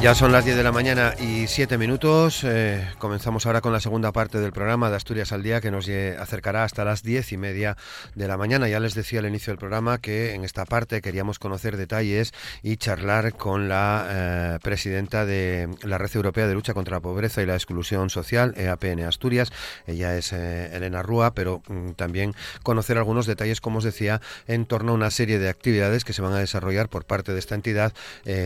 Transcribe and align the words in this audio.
Ya 0.00 0.14
son 0.14 0.30
las 0.30 0.44
10 0.44 0.56
de 0.56 0.62
la 0.62 0.70
mañana 0.70 1.14
y 1.18 1.48
7 1.48 1.76
minutos. 1.76 2.44
Eh, 2.44 2.86
comenzamos 2.98 3.46
ahora 3.46 3.60
con 3.60 3.72
la 3.72 3.80
segunda 3.80 4.12
parte 4.12 4.38
del 4.38 4.52
programa 4.52 4.90
de 4.90 4.96
Asturias 4.96 5.32
al 5.32 5.42
Día 5.42 5.60
que 5.60 5.72
nos 5.72 5.88
acercará 5.88 6.62
hasta 6.62 6.84
las 6.84 7.02
10 7.02 7.32
y 7.32 7.36
media 7.36 7.76
de 8.14 8.28
la 8.28 8.36
mañana. 8.36 8.68
Ya 8.68 8.78
les 8.78 8.94
decía 8.94 9.18
al 9.18 9.26
inicio 9.26 9.50
del 9.50 9.58
programa 9.58 9.98
que 9.98 10.34
en 10.34 10.44
esta 10.44 10.66
parte 10.66 11.02
queríamos 11.02 11.40
conocer 11.40 11.76
detalles 11.76 12.32
y 12.62 12.76
charlar 12.76 13.34
con 13.34 13.68
la 13.68 14.06
eh, 14.08 14.58
presidenta 14.62 15.26
de 15.26 15.68
la 15.82 15.98
Red 15.98 16.14
Europea 16.14 16.46
de 16.46 16.54
Lucha 16.54 16.74
contra 16.74 16.98
la 16.98 17.00
Pobreza 17.00 17.42
y 17.42 17.46
la 17.46 17.54
Exclusión 17.54 18.08
Social, 18.08 18.54
EAPN 18.56 19.00
Asturias. 19.00 19.50
Ella 19.88 20.16
es 20.16 20.32
eh, 20.32 20.76
Elena 20.76 21.02
Rúa, 21.02 21.34
pero 21.34 21.60
mm, 21.66 21.90
también 21.92 22.36
conocer 22.62 22.98
algunos 22.98 23.26
detalles, 23.26 23.60
como 23.60 23.78
os 23.78 23.84
decía, 23.84 24.20
en 24.46 24.64
torno 24.64 24.92
a 24.92 24.94
una 24.94 25.10
serie 25.10 25.40
de 25.40 25.48
actividades 25.48 26.04
que 26.04 26.12
se 26.12 26.22
van 26.22 26.34
a 26.34 26.38
desarrollar 26.38 26.88
por 26.88 27.04
parte 27.04 27.32
de 27.32 27.40
esta 27.40 27.56
entidad 27.56 27.92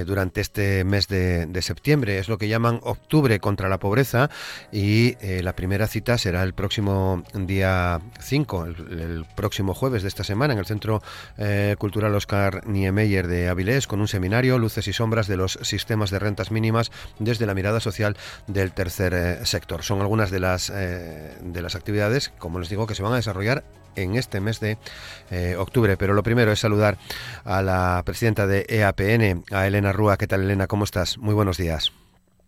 durante 0.07 0.41
este 0.41 0.84
mes 0.84 1.09
de 1.09 1.43
de, 1.52 1.62
septiembre. 1.62 2.19
Es 2.19 2.29
lo 2.29 2.38
que 2.38 2.48
llaman 2.48 2.80
Octubre 2.83 3.38
contra 3.41 3.69
la 3.69 3.79
Pobreza 3.79 4.30
y 4.73 5.16
eh, 5.20 5.43
la 5.43 5.55
primera 5.55 5.87
cita 5.87 6.19
será 6.19 6.43
el 6.43 6.55
próximo 6.55 7.23
día 7.34 8.01
5, 8.20 8.65
el, 8.66 9.24
próximo 9.37 9.74
jueves 9.74 10.02
de 10.02 10.09
esta 10.09 10.24
semana, 10.24 10.55
en 10.55 10.59
el 10.59 10.66
Centro 10.66 11.02
eh, 11.38 11.77
Cultural 11.79 12.15
Oscar 12.15 12.66
Niemeyer 12.66 13.26
de 13.29 13.49
Avilés, 13.49 13.87
con 13.87 14.01
un 14.01 14.09
seminario, 14.09 14.59
Luces 14.59 14.88
y 14.88 14.93
Sombras 14.93 15.26
de 15.29 15.37
los 15.37 15.59
Sistemas 15.63 16.10
de 16.10 16.18
Rentas 16.18 16.51
Mínimas 16.51 16.91
desde 17.18 17.46
la 17.46 17.54
mirada 17.54 17.80
social 17.80 18.16
del 18.46 18.73
tercer 18.73 19.15
eh, 19.15 19.46
sector. 19.46 19.82
Son 19.82 20.01
algunas 20.01 20.30
de 20.30 20.41
las, 20.41 20.73
de 20.73 21.63
las 21.63 21.74
actividades, 21.74 22.32
como 22.38 22.59
les 22.59 22.69
digo, 22.69 22.87
que 22.87 22.95
se 22.95 23.02
van 23.02 23.13
a 23.13 23.16
desarrollar 23.16 23.65
en 23.96 24.16
este 24.16 24.40
mes 24.40 24.60
de 24.60 24.76
octubre. 25.57 25.96
Pero 25.96 26.15
lo 26.15 26.23
primero 26.23 26.52
es 26.52 26.60
saludar 26.60 26.98
a 27.45 27.62
la 27.62 28.02
presidenta 28.04 28.46
de 28.46 28.66
EAPN, 28.68 29.45
a 29.51 29.66
Elena 29.66 29.93
Rúa. 29.93 30.16
¿Qué 30.16 30.26
tal, 30.26 30.43
Elena? 30.43 30.66
¿Cómo 30.66 30.85
estás? 30.85 31.18
Muy 31.18 31.35
buenos 31.35 31.57
días. 31.57 31.93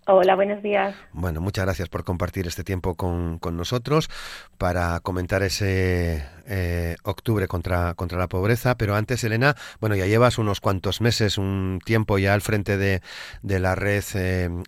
Hola, 0.07 0.35
buenos 0.35 0.63
días. 0.63 0.95
Bueno, 1.15 1.41
muchas 1.41 1.65
gracias 1.65 1.89
por 1.89 2.05
compartir 2.05 2.47
este 2.47 2.63
tiempo 2.63 2.95
con, 2.95 3.41
nosotros 3.57 4.11
para 4.59 5.01
comentar 5.01 5.43
ese 5.43 6.23
eh, 6.47 6.97
octubre 7.05 7.49
contra, 7.49 7.95
contra 7.95 8.19
la 8.19 8.29
pobreza. 8.29 8.77
Pero 8.77 8.97
antes, 8.97 9.25
Elena, 9.25 9.57
bueno, 9.81 9.97
ya 9.97 10.05
llevas 10.05 10.37
unos 10.37 10.61
cuantos 10.61 11.01
meses, 11.01 11.39
un 11.39 11.79
tiempo 11.83 12.19
ya 12.19 12.35
al 12.35 12.43
frente 12.43 12.77
de, 12.77 13.01
la 13.43 13.75
red 13.75 14.05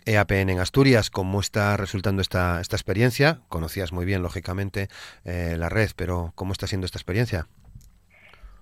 EAPN 0.05 0.49
eh, 0.49 0.49
e 0.49 0.51
en 0.53 0.59
Asturias. 0.59 1.11
¿Cómo 1.11 1.39
está 1.39 1.77
resultando 1.77 2.23
esta, 2.23 2.59
esta 2.59 2.75
experiencia? 2.75 3.41
Conocías 3.47 3.91
muy 3.91 4.05
bien, 4.05 4.23
lógicamente, 4.23 4.87
eh, 5.23 5.55
la 5.59 5.69
red, 5.69 5.91
pero 5.95 6.31
¿cómo 6.33 6.51
está 6.51 6.65
siendo 6.65 6.85
esta 6.85 6.97
experiencia? 6.97 7.47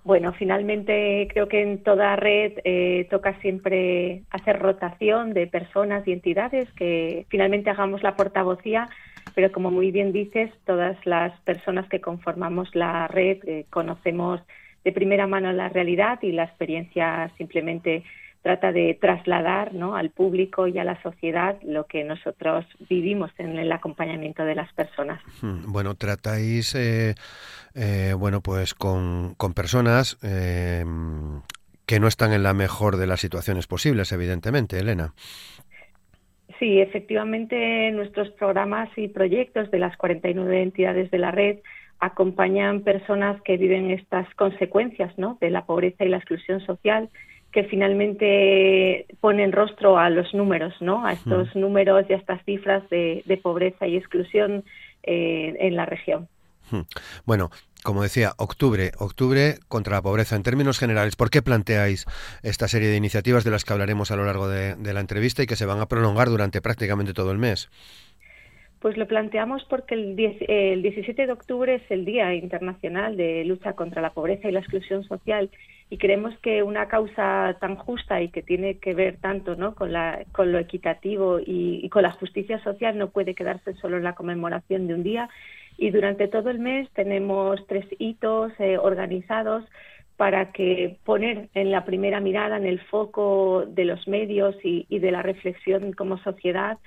Bueno, 0.06 0.32
finalmente 0.34 1.26
creo 1.32 1.48
que 1.48 1.62
en 1.62 1.82
toda 1.82 2.14
red 2.14 2.52
eh, 2.62 3.08
toca 3.10 3.40
siempre 3.40 4.22
hacer 4.30 4.60
rotación 4.60 5.34
de 5.34 5.48
personas 5.48 6.06
y 6.06 6.12
entidades, 6.12 6.72
que 6.74 7.26
finalmente 7.28 7.70
hagamos 7.70 8.04
la 8.04 8.14
portavocía, 8.14 8.88
pero 9.34 9.50
como 9.50 9.72
muy 9.72 9.90
bien 9.90 10.12
dices, 10.12 10.52
todas 10.64 10.96
las 11.04 11.32
personas 11.40 11.88
que 11.88 12.00
conformamos 12.00 12.72
la 12.76 13.08
red 13.08 13.38
eh, 13.48 13.66
conocemos 13.68 14.40
de 14.84 14.92
primera 14.92 15.26
mano 15.26 15.52
la 15.52 15.70
realidad 15.70 16.20
y 16.22 16.30
la 16.30 16.44
experiencia 16.44 17.32
simplemente 17.36 18.04
trata 18.46 18.70
de 18.70 18.94
trasladar 18.94 19.74
¿no? 19.74 19.96
al 19.96 20.10
público 20.10 20.68
y 20.68 20.78
a 20.78 20.84
la 20.84 21.02
sociedad 21.02 21.58
lo 21.64 21.86
que 21.86 22.04
nosotros 22.04 22.64
vivimos 22.88 23.32
en 23.38 23.58
el 23.58 23.72
acompañamiento 23.72 24.44
de 24.44 24.54
las 24.54 24.72
personas. 24.72 25.20
Hmm, 25.42 25.72
bueno, 25.72 25.96
tratáis, 25.96 26.72
eh, 26.76 27.16
eh, 27.74 28.14
bueno, 28.16 28.42
pues 28.42 28.72
con, 28.74 29.34
con 29.36 29.52
personas 29.52 30.16
eh, 30.22 30.84
que 31.86 31.98
no 31.98 32.06
están 32.06 32.32
en 32.32 32.44
la 32.44 32.54
mejor 32.54 32.98
de 32.98 33.08
las 33.08 33.18
situaciones 33.18 33.66
posibles, 33.66 34.12
evidentemente, 34.12 34.78
Elena. 34.78 35.12
Sí, 36.60 36.80
efectivamente, 36.80 37.90
nuestros 37.90 38.30
programas 38.30 38.90
y 38.96 39.08
proyectos 39.08 39.72
de 39.72 39.80
las 39.80 39.96
49 39.96 40.62
entidades 40.62 41.10
de 41.10 41.18
la 41.18 41.32
red 41.32 41.58
acompañan 41.98 42.82
personas 42.82 43.42
que 43.42 43.56
viven 43.56 43.90
estas 43.90 44.32
consecuencias 44.36 45.18
¿no? 45.18 45.36
de 45.40 45.50
la 45.50 45.66
pobreza 45.66 46.04
y 46.04 46.10
la 46.10 46.18
exclusión 46.18 46.60
social 46.60 47.10
que 47.56 47.64
finalmente 47.64 49.06
ponen 49.22 49.50
rostro 49.50 49.96
a 49.96 50.10
los 50.10 50.34
números, 50.34 50.74
¿no? 50.82 51.06
A 51.06 51.14
estos 51.14 51.56
mm. 51.56 51.58
números 51.58 52.04
y 52.06 52.12
a 52.12 52.16
estas 52.16 52.44
cifras 52.44 52.86
de, 52.90 53.40
pobreza 53.42 53.86
y 53.86 53.96
exclusión 53.96 54.62
eh, 55.02 55.56
en 55.58 55.74
la 55.74 55.86
región. 55.86 56.28
Hmm. 56.70 56.82
Bueno, 57.24 57.48
como 57.82 58.02
decía, 58.02 58.32
octubre, 58.36 58.90
octubre 58.98 59.54
contra 59.68 59.94
la 59.94 60.02
pobreza. 60.02 60.36
En 60.36 60.42
términos 60.42 60.78
generales, 60.78 61.16
¿por 61.16 61.30
qué 61.30 61.40
planteáis 61.40 62.04
esta 62.42 62.68
serie 62.68 62.88
de 62.88 62.98
iniciativas 62.98 63.42
de 63.42 63.52
las 63.52 63.64
que 63.64 63.72
hablaremos 63.72 64.10
a 64.10 64.16
lo 64.16 64.26
largo 64.26 64.48
de 64.48 64.92
la 64.92 65.00
entrevista 65.00 65.42
y 65.42 65.46
que 65.46 65.56
se 65.56 65.64
van 65.64 65.80
a 65.80 65.86
prolongar 65.86 66.28
durante 66.28 66.60
prácticamente 66.60 67.14
todo 67.14 67.32
el 67.32 67.38
mes? 67.38 67.70
Pues 68.80 68.96
lo 68.96 69.08
planteamos 69.08 69.64
porque 69.64 69.94
el, 69.94 70.14
17 70.14 71.26
de 71.26 71.32
octubre 71.32 71.74
es 71.74 71.90
el 71.90 72.04
Día 72.04 72.34
Internacional 72.34 73.16
de 73.16 73.44
Lucha 73.44 73.72
contra 73.72 74.02
la 74.02 74.10
Pobreza 74.10 74.48
y 74.48 74.52
la 74.52 74.60
Exclusión 74.60 75.02
Social 75.04 75.50
y 75.88 75.98
creemos 75.98 76.36
que 76.40 76.62
una 76.62 76.88
causa 76.88 77.56
tan 77.60 77.76
justa 77.76 78.20
y 78.20 78.28
que 78.28 78.42
tiene 78.42 78.78
que 78.78 78.94
ver 78.94 79.18
tanto 79.18 79.54
¿no? 79.54 79.74
con, 79.74 79.92
la, 79.92 80.24
con 80.32 80.50
lo 80.50 80.58
equitativo 80.58 81.38
y, 81.38 81.88
con 81.90 82.02
la 82.02 82.12
justicia 82.12 82.62
social 82.64 82.98
no 82.98 83.10
puede 83.10 83.34
quedarse 83.34 83.74
solo 83.74 83.96
en 83.96 84.04
la 84.04 84.14
conmemoración 84.14 84.88
de 84.88 84.94
un 84.94 85.02
día 85.02 85.28
y 85.78 85.90
durante 85.90 86.26
todo 86.26 86.50
el 86.50 86.58
mes 86.58 86.88
tenemos 86.90 87.64
tres 87.68 87.86
hitos 87.98 88.52
eh, 88.58 88.78
organizados 88.78 89.64
para 90.16 90.50
que 90.50 90.96
poner 91.04 91.50
en 91.54 91.70
la 91.70 91.84
primera 91.84 92.20
mirada, 92.20 92.56
en 92.56 92.64
el 92.64 92.80
foco 92.80 93.64
de 93.68 93.84
los 93.84 94.08
medios 94.08 94.56
y, 94.64 94.86
y 94.88 94.98
de 94.98 95.12
la 95.12 95.22
reflexión 95.22 95.92
como 95.92 96.16
sociedad, 96.18 96.78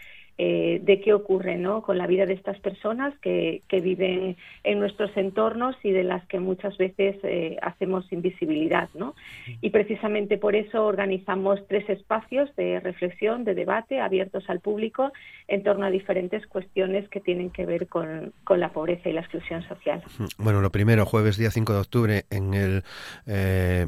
eh, 0.42 0.80
de 0.82 1.02
qué 1.02 1.14
ocurre 1.14 1.58
¿no? 1.58 1.82
con 1.82 1.98
la 1.98 2.08
vida 2.08 2.26
de 2.26 2.32
estas 2.32 2.58
personas 2.62 3.14
que, 3.20 3.62
viven 3.70 4.38
en 4.64 4.80
nuestros 4.80 5.12
entornos 5.18 5.76
y 5.84 5.92
de 5.92 6.06
las 6.06 6.26
que 6.28 6.40
muchas 6.40 6.78
veces 6.78 7.18
eh, 7.24 7.58
hacemos 7.62 8.10
invisibilidad. 8.14 8.88
¿no? 8.94 9.16
Y 9.60 9.72
precisamente 9.72 10.38
por 10.38 10.56
eso 10.56 10.86
organizamos 10.86 11.60
tres 11.68 11.90
espacios 11.90 12.56
de 12.56 12.80
reflexión, 12.80 13.44
de 13.44 13.54
debate, 13.54 14.00
abiertos 14.00 14.50
al 14.50 14.62
público 14.62 15.12
en 15.50 15.62
torno 15.62 15.86
a 15.86 15.90
diferentes 15.90 16.48
cuestiones 16.48 17.10
que 17.10 17.20
tienen 17.20 17.50
que 17.50 17.66
ver 17.66 17.88
con, 17.88 18.32
la 18.48 18.70
pobreza 18.70 19.10
y 19.10 19.14
la 19.14 19.22
exclusión 19.22 19.62
social. 19.68 20.02
Bueno, 20.38 20.62
lo 20.62 20.72
primero, 20.72 21.06
jueves 21.06 21.36
día 21.36 21.52
5 21.52 21.74
de 21.74 21.80
octubre 21.80 22.24
en 22.30 22.54
el... 22.54 22.84
Eh, 23.28 23.88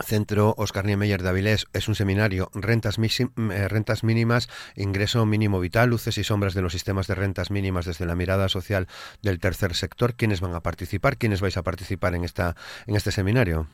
Centro 0.00 0.54
Oscar 0.56 0.84
Niemeyer 0.84 1.22
de 1.22 1.28
Avilés 1.28 1.66
es 1.72 1.88
un 1.88 1.94
seminario 1.94 2.48
rentas, 2.54 2.98
eh, 2.98 3.68
rentas 3.68 4.04
mínimas, 4.04 4.48
ingreso 4.76 5.26
mínimo 5.26 5.60
vital, 5.60 5.90
luces 5.90 6.18
y 6.18 6.24
sombras 6.24 6.54
de 6.54 6.62
los 6.62 6.72
sistemas 6.72 7.06
de 7.06 7.14
rentas 7.14 7.50
mínimas 7.50 7.86
desde 7.86 8.06
la 8.06 8.14
mirada 8.14 8.48
social 8.48 8.86
del 9.22 9.38
tercer 9.38 9.74
sector. 9.74 10.14
¿Quiénes 10.14 10.40
van 10.40 10.54
a 10.54 10.60
participar? 10.60 11.16
¿Quiénes 11.16 11.40
vais 11.40 11.56
a 11.56 11.62
participar 11.62 12.14
en 12.14 12.24
esta 12.24 12.54
en 12.86 12.96
este 12.96 13.10
seminario? 13.10 13.66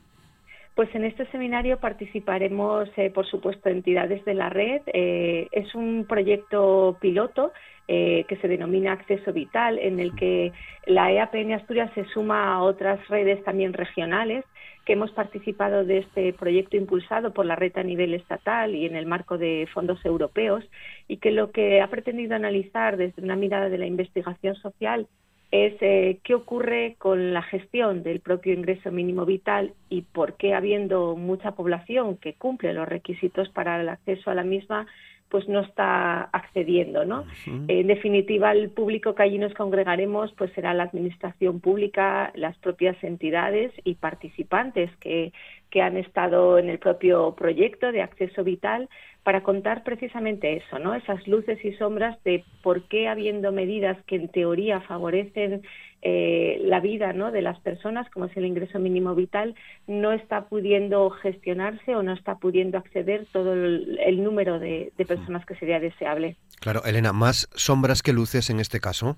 Pues 0.78 0.94
en 0.94 1.04
este 1.04 1.26
seminario 1.32 1.80
participaremos, 1.80 2.88
eh, 2.96 3.10
por 3.10 3.26
supuesto, 3.26 3.68
entidades 3.68 4.24
de 4.24 4.34
la 4.34 4.48
red. 4.48 4.82
Eh, 4.86 5.48
es 5.50 5.74
un 5.74 6.06
proyecto 6.08 6.96
piloto 7.00 7.52
que 7.88 8.38
se 8.42 8.48
denomina 8.48 8.92
Acceso 8.92 9.32
Vital, 9.32 9.78
en 9.78 9.98
el 9.98 10.14
que 10.14 10.52
la 10.86 11.10
EAPN 11.10 11.52
Asturias 11.54 11.90
se 11.94 12.04
suma 12.06 12.52
a 12.52 12.62
otras 12.62 13.06
redes 13.08 13.42
también 13.44 13.72
regionales 13.72 14.44
que 14.88 14.94
hemos 14.94 15.10
participado 15.10 15.84
de 15.84 15.98
este 15.98 16.32
proyecto 16.32 16.78
impulsado 16.78 17.34
por 17.34 17.44
la 17.44 17.56
red 17.56 17.76
a 17.76 17.82
nivel 17.82 18.14
estatal 18.14 18.74
y 18.74 18.86
en 18.86 18.96
el 18.96 19.04
marco 19.04 19.36
de 19.36 19.68
fondos 19.74 20.02
europeos 20.02 20.64
y 21.08 21.18
que 21.18 21.30
lo 21.30 21.50
que 21.50 21.82
ha 21.82 21.88
pretendido 21.88 22.34
analizar 22.34 22.96
desde 22.96 23.22
una 23.22 23.36
mirada 23.36 23.68
de 23.68 23.76
la 23.76 23.84
investigación 23.84 24.54
social 24.56 25.06
es 25.50 25.74
eh, 25.82 26.20
qué 26.24 26.34
ocurre 26.34 26.96
con 26.98 27.34
la 27.34 27.42
gestión 27.42 28.02
del 28.02 28.20
propio 28.20 28.54
ingreso 28.54 28.90
mínimo 28.90 29.26
vital 29.26 29.74
y 29.90 30.02
por 30.02 30.38
qué 30.38 30.54
habiendo 30.54 31.16
mucha 31.16 31.50
población 31.52 32.16
que 32.16 32.32
cumple 32.32 32.72
los 32.72 32.88
requisitos 32.88 33.50
para 33.50 33.78
el 33.82 33.90
acceso 33.90 34.30
a 34.30 34.34
la 34.34 34.42
misma 34.42 34.86
pues 35.28 35.48
no 35.48 35.60
está 35.60 36.22
accediendo, 36.32 37.04
¿no? 37.04 37.24
En 37.46 37.86
definitiva, 37.86 38.52
el 38.52 38.70
público 38.70 39.14
que 39.14 39.22
allí 39.22 39.38
nos 39.38 39.54
congregaremos 39.54 40.32
pues 40.32 40.52
será 40.52 40.72
la 40.74 40.84
administración 40.84 41.60
pública, 41.60 42.32
las 42.34 42.56
propias 42.58 42.96
entidades 43.04 43.72
y 43.84 43.96
participantes 43.96 44.90
que, 44.96 45.32
que 45.70 45.82
han 45.82 45.96
estado 45.96 46.58
en 46.58 46.70
el 46.70 46.78
propio 46.78 47.34
proyecto 47.34 47.92
de 47.92 48.02
acceso 48.02 48.42
vital 48.42 48.88
para 49.22 49.42
contar 49.42 49.84
precisamente 49.84 50.56
eso, 50.56 50.78
¿no? 50.78 50.94
Esas 50.94 51.26
luces 51.28 51.62
y 51.62 51.72
sombras 51.74 52.16
de 52.24 52.44
por 52.62 52.84
qué 52.84 53.08
habiendo 53.08 53.52
medidas 53.52 53.98
que 54.06 54.16
en 54.16 54.28
teoría 54.28 54.80
favorecen 54.80 55.62
eh, 56.02 56.60
la 56.64 56.80
vida 56.80 57.12
¿no? 57.12 57.32
de 57.32 57.42
las 57.42 57.58
personas, 57.60 58.08
como 58.10 58.26
es 58.26 58.36
el 58.36 58.46
ingreso 58.46 58.78
mínimo 58.78 59.14
vital, 59.14 59.54
no 59.86 60.12
está 60.12 60.48
pudiendo 60.48 61.10
gestionarse 61.10 61.94
o 61.96 62.02
no 62.02 62.12
está 62.12 62.36
pudiendo 62.36 62.78
acceder 62.78 63.26
todo 63.32 63.52
el, 63.52 64.22
número 64.22 64.58
de 64.58 64.92
personas 65.06 65.44
que 65.46 65.54
sería 65.56 65.80
deseable. 65.80 66.36
Claro, 66.60 66.82
Elena, 66.84 67.12
más 67.12 67.48
sombras 67.54 68.02
que 68.02 68.12
luces 68.12 68.50
en 68.50 68.60
este 68.60 68.80
caso. 68.80 69.16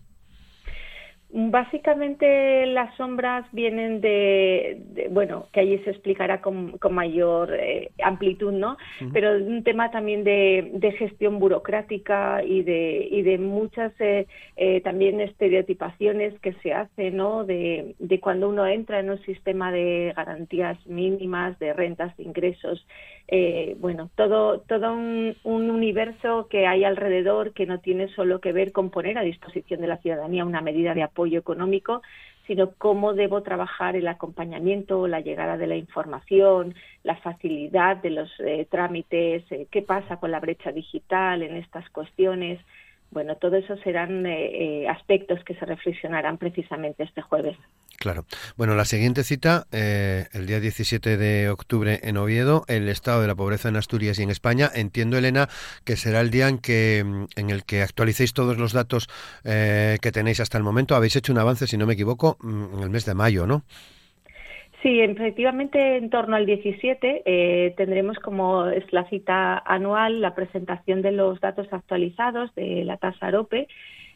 Básicamente 1.33 2.67
las 2.67 2.93
sombras 2.97 3.47
vienen 3.53 4.01
de, 4.01 5.09
bueno, 5.11 5.47
que 5.53 5.61
allí 5.61 5.79
se 5.85 5.91
explicará 5.91 6.41
con, 6.41 6.77
mayor 6.91 7.55
eh, 7.55 7.93
amplitud, 8.03 8.53
¿no? 8.53 8.77
Pero 9.13 9.37
un 9.37 9.63
tema 9.63 9.93
también 9.93 10.25
de, 10.25 10.95
gestión 10.99 11.39
burocrática 11.39 12.43
y 12.43 12.63
de, 12.63 13.07
y 13.11 13.23
de 13.23 13.39
muchas 13.39 13.93
eh, 14.01 14.27
eh, 14.57 14.81
también 14.81 15.21
estereotipaciones 15.21 16.39
que 16.41 16.53
se 16.55 16.73
hacen, 16.73 17.17
¿no? 17.17 17.45
De, 17.45 17.95
de 18.01 18.19
cuando 18.19 18.49
uno 18.49 18.67
entra 18.67 18.99
en 18.99 19.11
un 19.11 19.23
sistema 19.23 19.71
de 19.71 20.13
garantías 20.17 20.85
mínimas, 20.87 21.57
de 21.61 21.73
rentas, 21.73 22.17
de 22.17 22.25
ingresos, 22.25 22.85
eh, 23.33 23.77
bueno, 23.79 24.11
todo, 24.17 24.59
todo 24.63 24.93
un, 24.93 25.37
universo 25.45 26.49
que 26.51 26.67
hay 26.67 26.83
alrededor 26.83 27.53
que 27.53 27.65
no 27.65 27.79
tiene 27.79 28.09
solo 28.15 28.41
que 28.41 28.53
ver 28.53 28.73
con 28.73 28.91
poner 28.91 29.19
a 29.19 29.23
disposición 29.23 29.81
de 29.81 29.87
la 29.87 29.99
ciudadanía 29.99 30.45
una 30.45 30.61
medida 30.63 30.95
de 30.95 31.05
apoyo 31.05 31.20
económico, 31.27 32.03
sino 32.47 32.73
cómo 32.73 33.15
debo 33.15 33.43
trabajar 33.43 33.95
el 33.95 34.09
acompañamiento, 34.09 35.07
la 35.07 35.21
llegada 35.21 35.57
de 35.57 35.67
la 35.67 35.77
información, 35.77 36.75
la 37.05 37.17
facilidad 37.17 37.99
de 37.99 38.11
los 38.11 38.29
eh, 38.41 38.67
trámites, 38.69 39.45
eh, 39.53 39.69
qué 39.71 39.83
pasa 39.83 40.17
con 40.17 40.31
la 40.33 40.41
brecha 40.41 40.73
digital 40.73 41.43
en 41.43 41.57
estas 41.57 41.89
cuestiones. 41.91 42.59
Bueno, 43.11 43.37
todo 43.37 43.57
eso 43.57 43.77
serán 43.79 44.25
eh, 44.25 44.83
eh, 44.85 44.89
aspectos 44.89 45.43
que 45.45 45.55
se 45.55 45.67
reflexionarán 45.67 46.39
precisamente 46.39 47.03
este 47.03 47.23
jueves. 47.23 47.57
Claro. 47.99 48.25
Bueno, 48.57 48.77
la 48.77 48.85
siguiente 48.85 49.25
cita, 49.25 49.67
eh, 49.73 50.27
el 50.33 50.47
día 50.47 50.61
17 50.61 51.17
de 51.17 51.51
octubre 51.51 52.01
en 52.03 52.17
Oviedo, 52.17 52.65
el 52.69 52.89
estado 52.89 53.21
de 53.21 53.27
la 53.27 53.35
pobreza 53.35 53.69
en 53.69 53.77
Asturias 53.77 54.19
y 54.21 54.23
en 54.23 54.31
España. 54.31 54.71
Entiendo, 54.73 55.19
Elena, 55.19 55.49
que 55.85 55.97
será 55.97 56.21
el 56.21 56.31
día 56.31 56.49
en, 56.49 56.59
que, 56.59 56.99
en 56.99 57.51
el 57.51 57.65
que 57.65 57.83
actualicéis 57.83 58.33
todos 58.33 58.57
los 58.57 58.73
datos 58.73 59.09
que 59.43 60.13
tenéis 60.13 60.41
hasta 60.41 60.57
el 60.57 60.65
momento. 60.65 60.95
Habéis 60.95 61.17
hecho 61.17 61.33
un 61.33 61.39
avance, 61.39 61.67
si 61.67 61.77
no 61.77 61.87
me 61.87 61.95
equivoco, 61.95 62.39
mm, 62.41 62.75
en 62.75 62.83
el 62.83 62.91
mes 62.91 63.05
de 63.05 63.15
mayo, 63.15 63.47
¿no? 63.47 63.65
Sí, 64.83 64.99
efectivamente, 65.01 65.99
en 65.99 66.09
torno 66.09 66.37
al 66.37 66.47
17 66.47 67.23
eh, 67.27 67.75
tendremos 67.77 68.19
como 68.19 68.67
es 68.69 68.91
la 68.95 69.07
cita 69.11 69.59
anual 69.59 70.23
la 70.23 70.35
presentación 70.35 71.03
de 71.03 71.13
los 71.13 71.39
datos 71.39 71.67
actualizados 71.71 72.55
de 72.55 72.85
la 72.85 72.97
tasa 72.97 73.27
AROPE 73.27 73.69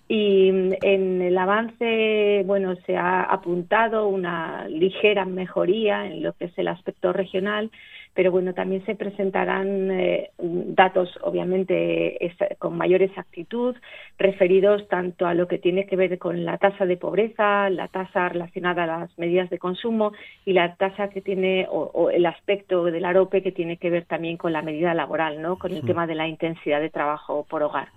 y 0.09 0.51
mm, 0.53 0.73
en 0.83 1.23
el 1.23 1.37
avance, 1.37 2.43
bueno, 2.47 2.77
se 2.87 2.97
ha 2.97 3.23
apuntado 3.25 4.07
una 4.09 4.67
ligera 4.69 5.27
mejoría 5.27 6.07
en 6.07 6.23
lo 6.23 6.33
que 6.33 6.47
es 6.47 6.59
el 6.59 6.69
aspecto 6.69 7.13
regional, 7.13 7.71
pero 8.15 8.31
bueno, 8.31 8.55
también 8.55 8.85
se 8.87 8.95
presentarán 8.95 9.91
eh, 9.91 10.31
datos, 10.39 11.11
obviamente, 11.23 12.17
con 12.59 12.77
mayor 12.77 13.03
exactitud, 13.03 13.75
referidos 14.19 14.87
tanto 14.89 15.27
a 15.27 15.35
lo 15.35 15.49
que 15.49 15.59
tiene 15.59 15.87
que 15.87 15.97
ver 15.97 16.19
con 16.19 16.45
la 16.45 16.59
tasa 16.59 16.87
de 16.87 16.97
pobreza, 16.97 17.69
la 17.71 17.89
tasa 17.89 18.29
relacionada 18.29 18.85
a 18.85 18.87
las 18.87 19.19
medidas 19.19 19.51
de 19.51 19.59
consumo 19.59 20.13
y 20.45 20.53
la 20.53 20.77
tasa 20.77 21.09
que 21.09 21.21
tiene, 21.21 21.67
o, 21.69 22.11
el 22.11 22.25
aspecto 22.27 22.85
del 22.85 23.05
AROPE 23.05 23.43
que 23.43 23.53
tiene 23.53 23.79
que 23.79 23.91
ver 23.91 24.05
también 24.05 24.37
con 24.37 24.53
la 24.53 24.63
medida 24.63 24.95
laboral, 24.95 25.43
¿no? 25.43 25.59
Con 25.59 25.73
el 25.73 25.85
tema 25.85 26.07
de 26.07 26.15
la 26.15 26.29
intensidad 26.29 26.81
de 26.81 26.91
trabajo 26.91 27.45
por 27.49 27.63
hogar. 27.63 27.89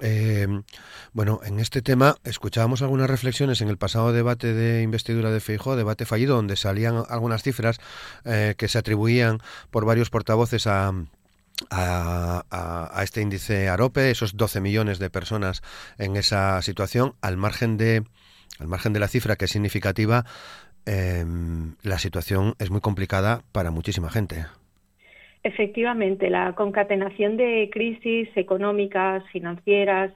Eh, 0.00 0.46
bueno, 1.12 1.40
en 1.44 1.60
este 1.60 1.82
tema 1.82 2.14
escuchábamos 2.24 2.80
algunas 2.82 3.10
reflexiones 3.10 3.60
en 3.60 3.68
el 3.68 3.76
pasado 3.76 4.12
debate 4.12 4.54
de 4.54 4.82
investidura 4.82 5.30
de 5.30 5.40
Feijóo, 5.40 5.76
debate 5.76 6.06
fallido, 6.06 6.36
donde 6.36 6.56
salían 6.56 7.02
algunas 7.08 7.42
cifras 7.42 7.78
eh, 8.24 8.54
que 8.56 8.68
se 8.68 8.78
atribuían 8.78 9.38
por 9.70 9.84
varios 9.84 10.10
portavoces 10.10 10.66
a, 10.66 10.92
a, 11.70 13.02
este 13.02 13.20
índice 13.20 13.68
AROPE, 13.68 14.10
esos 14.10 14.36
12 14.36 14.60
millones 14.60 14.98
de 14.98 15.10
personas 15.10 15.62
en 15.98 16.16
esa 16.16 16.60
situación, 16.62 17.14
al 17.22 17.36
margen 17.36 17.76
de, 17.76 18.02
al 18.58 18.68
margen 18.68 18.92
de 18.92 19.00
la 19.00 19.08
cifra 19.08 19.36
que 19.36 19.46
es 19.46 19.50
significativa, 19.50 20.24
em, 20.86 21.74
la 21.82 21.98
situación 21.98 22.54
es 22.58 22.70
muy 22.70 22.80
complicada 22.80 23.42
para 23.52 23.70
muchísima 23.70 24.10
gente. 24.10 24.46
Efectivamente, 25.42 26.28
la 26.28 26.54
concatenación 26.54 27.36
de 27.38 27.70
crisis 27.72 28.28
económicas, 28.36 29.24
financieras, 29.32 30.12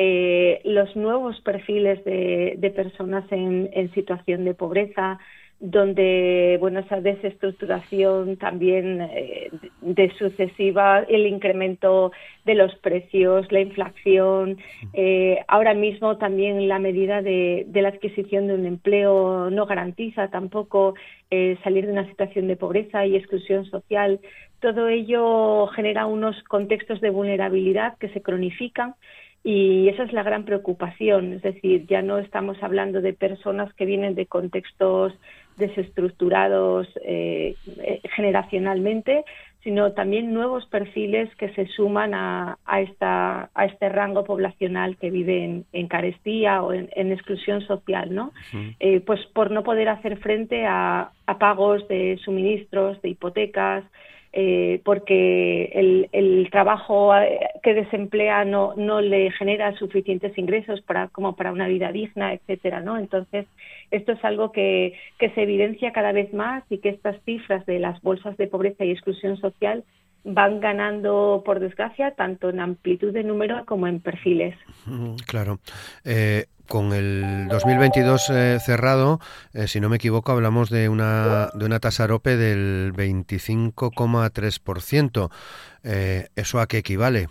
eh, 0.00 0.60
los 0.64 0.94
nuevos 0.94 1.40
perfiles 1.40 2.04
de, 2.04 2.54
de 2.56 2.70
personas 2.70 3.24
en, 3.32 3.68
en, 3.72 3.92
situación 3.94 4.44
de 4.44 4.54
pobreza, 4.54 5.18
donde 5.60 6.56
bueno 6.60 6.80
esa 6.80 7.00
desestructuración 7.00 8.36
también 8.36 9.00
eh, 9.00 9.50
de 9.80 10.12
sucesiva 10.16 11.00
el 11.08 11.26
incremento 11.26 12.12
de 12.44 12.54
los 12.54 12.74
precios 12.76 13.50
la 13.50 13.60
inflación 13.60 14.58
eh, 14.92 15.40
ahora 15.48 15.74
mismo 15.74 16.16
también 16.16 16.68
la 16.68 16.78
medida 16.78 17.22
de, 17.22 17.66
la 17.72 17.88
adquisición 17.88 18.46
de 18.46 18.54
un 18.54 18.66
empleo 18.66 19.50
no 19.50 19.66
garantiza 19.66 20.28
tampoco 20.28 20.94
eh, 21.30 21.58
salir 21.62 21.86
de 21.86 21.92
una 21.92 22.06
situación 22.06 22.48
de 22.48 22.56
pobreza 22.56 23.04
y 23.04 23.16
exclusión 23.16 23.64
social. 23.66 24.20
Todo 24.60 24.88
ello 24.88 25.66
genera 25.68 26.06
unos 26.06 26.42
contextos 26.44 27.00
de 27.00 27.10
vulnerabilidad 27.10 27.98
que 27.98 28.08
se 28.08 28.22
cronifican 28.22 28.94
y 29.44 29.88
esa 29.88 30.02
es 30.02 30.12
la 30.12 30.22
gran 30.22 30.44
preocupación, 30.44 31.34
es 31.34 31.42
decir, 31.42 31.86
ya 31.86 32.02
no 32.02 32.18
estamos 32.18 32.60
hablando 32.62 33.00
de 33.00 33.12
personas 33.12 33.72
que 33.74 33.86
vienen 33.86 34.14
de 34.14 34.26
contextos 34.26 35.14
desestructurados 35.58 36.88
eh, 37.04 37.54
generacionalmente, 38.14 39.24
sino 39.62 39.92
también 39.92 40.32
nuevos 40.32 40.64
perfiles 40.66 41.28
que 41.36 41.50
se 41.50 41.66
suman 41.66 42.14
a, 42.14 42.58
a, 42.64 42.80
esta, 42.80 43.50
a 43.54 43.64
este 43.66 43.88
rango 43.88 44.24
poblacional 44.24 44.96
que 44.96 45.10
vive 45.10 45.64
en, 45.72 45.88
carestía 45.88 46.62
o 46.62 46.72
en, 46.72 47.12
exclusión 47.12 47.60
social, 47.62 48.14
¿no? 48.14 48.32
Eh, 48.78 49.00
pues 49.00 49.20
por 49.34 49.50
no 49.50 49.64
poder 49.64 49.88
hacer 49.88 50.18
frente 50.18 50.64
a, 50.64 51.10
a 51.26 51.38
pagos 51.38 51.86
de 51.88 52.18
suministros, 52.24 53.02
de 53.02 53.10
hipotecas, 53.10 53.84
eh, 54.32 54.80
porque 54.84 55.70
el, 55.74 56.08
el, 56.12 56.48
trabajo 56.50 57.16
eh, 57.16 57.40
que 57.62 57.74
desemplea 57.74 58.44
no, 58.44 58.74
no 58.76 59.00
le 59.00 59.30
genera 59.32 59.72
suficientes 59.76 60.36
ingresos 60.36 60.82
para, 60.82 61.08
como 61.08 61.34
para 61.34 61.52
una 61.52 61.66
vida 61.66 61.92
digna, 61.92 62.34
etcétera, 62.34 62.80
¿no? 62.80 62.98
Entonces, 62.98 63.46
esto 63.90 64.12
es 64.12 64.24
algo 64.24 64.52
que, 64.52 64.92
que 65.18 65.30
se 65.30 65.42
evidencia 65.42 65.92
cada 65.92 66.12
vez 66.12 66.32
más 66.34 66.62
y 66.68 66.78
que 66.78 66.90
estas 66.90 67.16
cifras 67.24 67.64
de 67.64 67.78
las 67.78 68.00
bolsas 68.02 68.36
de 68.36 68.46
pobreza 68.48 68.84
y 68.84 68.90
exclusión 68.90 69.38
social 69.38 69.82
van 70.24 70.60
ganando, 70.60 71.42
por 71.44 71.60
desgracia, 71.60 72.12
tanto 72.12 72.50
en 72.50 72.60
amplitud 72.60 73.12
de 73.12 73.24
número 73.24 73.64
como 73.66 73.86
en 73.86 74.00
perfiles. 74.00 74.56
Claro. 75.26 75.58
Eh, 76.04 76.46
con 76.68 76.92
el 76.92 77.48
2022 77.48 78.30
eh, 78.30 78.58
cerrado, 78.60 79.18
eh, 79.54 79.66
si 79.66 79.80
no 79.80 79.88
me 79.88 79.96
equivoco, 79.96 80.30
hablamos 80.32 80.68
de 80.68 80.90
una, 80.90 81.48
de 81.54 81.64
una 81.64 81.80
tasa 81.80 82.04
AROPE 82.04 82.36
del 82.36 82.92
25,3%. 82.92 85.30
Eh, 85.82 86.26
¿Eso 86.36 86.60
a 86.60 86.66
qué 86.66 86.76
equivale? 86.78 87.28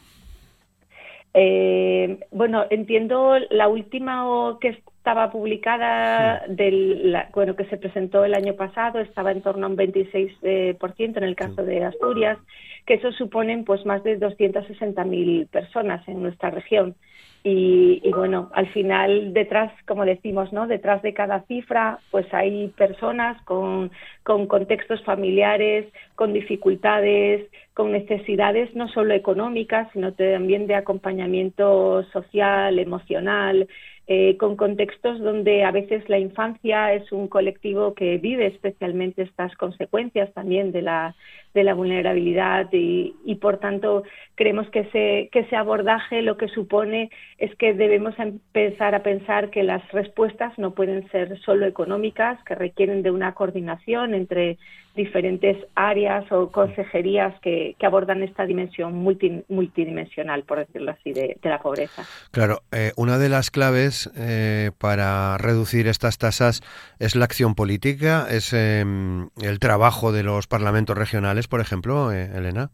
bueno, 2.32 2.66
entiendo 2.72 3.38
la 3.52 3.68
última 3.68 4.26
que 4.60 4.82
estaba 5.08 5.32
publicada, 5.32 6.44
del, 6.50 7.16
bueno, 7.34 7.56
que 7.56 7.64
se 7.68 7.78
presentó 7.78 8.26
el 8.26 8.34
año 8.34 8.56
pasado, 8.56 9.00
estaba 9.00 9.32
en 9.32 9.42
torno 9.42 9.66
a 9.66 9.70
un 9.70 9.78
26% 9.78 11.18
en 11.18 11.24
el 11.24 11.34
caso 11.34 11.64
de 11.64 11.86
Asturias, 11.86 12.38
que 12.86 12.96
eso 12.96 13.14
suponen 13.14 13.64
pues 13.64 13.86
más 13.86 14.04
de 14.04 14.20
260.000 14.20 15.48
personas 15.48 16.06
en 16.10 16.22
nuestra 16.22 16.50
región. 16.50 16.94
Y, 17.42 18.02
bueno, 18.12 18.50
al 18.54 18.68
final 18.74 19.34
detrás, 19.34 19.72
como 19.88 20.04
decimos, 20.04 20.52
¿no? 20.52 20.68
Detrás 20.68 21.02
de 21.02 21.14
cada 21.14 21.44
cifra, 21.44 22.00
pues 22.12 22.26
hay 22.34 22.68
personas 22.76 23.42
con, 23.44 23.90
con 24.24 24.48
contextos 24.48 25.02
familiares, 25.06 25.86
con 26.16 26.34
dificultades, 26.34 27.48
con 27.74 27.94
necesidades 27.94 28.76
no 28.76 28.90
solo 28.90 29.14
económicas, 29.14 29.88
sino 29.94 30.12
también 30.12 30.68
de 30.68 30.76
acompañamiento 30.76 32.04
social, 32.12 32.80
emocional, 32.80 33.70
eh, 34.10 34.38
con 34.38 34.56
contextos 34.56 35.20
donde 35.20 35.66
a 35.66 35.72
veces 35.72 36.08
la 36.08 36.18
infancia 36.18 36.94
es 36.94 37.12
un 37.12 37.28
colectivo 37.28 37.94
que 37.94 38.18
vive 38.18 38.48
especialmente 38.48 39.24
estas 39.24 39.54
consecuencias 39.58 40.34
también 40.34 40.72
de 40.72 40.82
la, 40.82 41.14
de 41.54 41.66
la 41.66 41.74
vulnerabilidad 41.74 42.70
y, 42.72 43.16
y 43.26 43.36
por 43.36 43.58
tanto 43.58 44.04
creemos 44.36 44.70
que 44.70 44.80
ese, 44.80 45.30
que 45.34 45.40
ese 45.40 45.58
abordaje 45.58 46.22
lo 46.22 46.38
que 46.38 46.48
supone 46.48 47.10
es 47.38 47.54
que 47.56 47.74
debemos 47.74 48.18
empezar 48.18 48.96
a 48.96 49.04
pensar 49.04 49.50
que 49.50 49.64
las 49.64 49.86
respuestas 49.92 50.58
no 50.58 50.74
pueden 50.74 51.10
ser 51.10 51.38
solo 51.42 51.66
económicas, 51.66 52.42
que 52.46 52.56
requieren 52.56 53.04
de 53.04 53.12
una 53.12 53.34
coordinación 53.34 54.14
entre 54.14 54.58
diferentes 54.98 55.56
áreas 55.76 56.30
o 56.32 56.52
consejerías 56.52 57.40
que, 57.42 57.76
abordan 57.82 58.22
esta 58.22 58.46
dimensión 58.46 58.96
multidimensional, 58.96 60.44
por 60.44 60.60
decirlo 60.60 60.92
así, 60.92 61.14
de, 61.14 61.38
la 61.42 61.60
pobreza. 61.62 62.04
Claro, 62.32 62.60
eh, 62.74 62.92
una 62.98 63.18
de 63.18 63.30
las 63.30 63.50
claves 63.50 64.12
eh, 64.18 64.72
para 64.78 65.38
reducir 65.38 65.88
estas 65.88 66.18
tasas 66.18 66.62
es 67.00 67.16
la 67.16 67.24
acción 67.24 67.56
política, 67.56 68.28
es 68.30 68.52
em, 68.52 69.30
el 69.42 69.60
trabajo 69.60 70.12
de 70.12 70.24
los 70.24 70.48
parlamentos 70.48 70.98
regionales, 70.98 71.48
por 71.48 71.62
ejemplo, 71.62 72.12
eh, 72.12 72.30
Elena. 72.36 72.70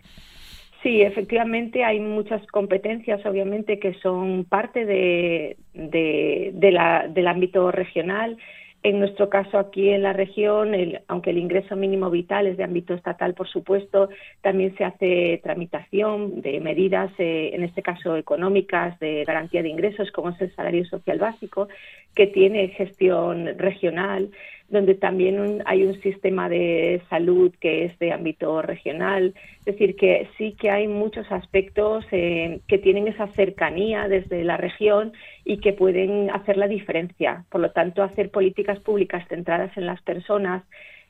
Sí, 0.81 1.01
efectivamente 1.01 1.83
hay 1.85 1.99
muchas 1.99 2.45
competencias, 2.47 3.23
obviamente, 3.25 3.79
que 3.79 3.93
son 4.01 4.45
parte 4.45 4.85
de, 4.85 5.57
del 5.73 7.27
ámbito 7.27 7.71
regional. 7.71 8.37
En 8.83 8.99
nuestro 8.99 9.29
caso, 9.29 9.57
aquí 9.57 9.91
en 9.91 10.03
la 10.03 10.11
región, 10.11 10.73
aunque 11.07 11.29
el 11.29 11.37
ingreso 11.37 11.77
mínimo 11.77 12.09
vital 12.09 12.47
es 12.47 12.57
de 12.57 12.65
ámbito 12.65 12.93
estatal, 12.93 13.33
por 13.33 13.47
supuesto, 13.47 14.09
también 14.41 14.75
se 14.75 14.83
hace 14.83 15.39
tramitación 15.41 16.41
de 16.41 16.59
medidas, 16.59 17.09
eh, 17.17 17.51
en 17.53 17.63
este 17.63 17.81
caso 17.81 18.17
económicas, 18.17 18.99
de 18.99 19.23
garantía 19.23 19.63
de 19.63 19.69
ingresos, 19.69 20.11
como 20.11 20.31
es 20.31 20.41
el 20.41 20.53
salario 20.53 20.85
social 20.85 21.17
básico, 21.17 21.69
que 22.13 22.27
tiene 22.27 22.67
gestión 22.69 23.57
regional 23.57 24.31
donde 24.69 24.95
también 24.95 25.61
hay 25.65 25.83
un 25.83 26.01
sistema 26.01 26.49
de 26.49 27.01
salud 27.09 27.53
que 27.59 27.85
es 27.85 27.99
de 27.99 28.11
ámbito 28.11 28.61
regional. 28.61 29.33
Es 29.59 29.65
decir, 29.65 29.95
que 29.95 30.27
sí 30.37 30.55
que 30.59 30.71
hay 30.71 30.87
muchos 30.87 31.31
aspectos 31.31 32.05
eh, 32.11 32.61
que 32.67 32.77
tienen 32.79 33.07
esa 33.07 33.27
cercanía 33.27 34.07
desde 34.07 34.43
la 34.43 34.57
región 34.57 35.13
y 35.45 35.57
que 35.57 35.73
pueden 35.73 36.31
hacer 36.31 36.57
la 36.57 36.67
diferencia. 36.67 37.45
Por 37.49 37.61
lo 37.61 37.71
tanto, 37.71 38.01
hacer 38.03 38.31
políticas 38.31 38.79
públicas 38.79 39.27
centradas 39.27 39.75
en 39.77 39.85
las 39.85 40.01
personas 40.01 40.63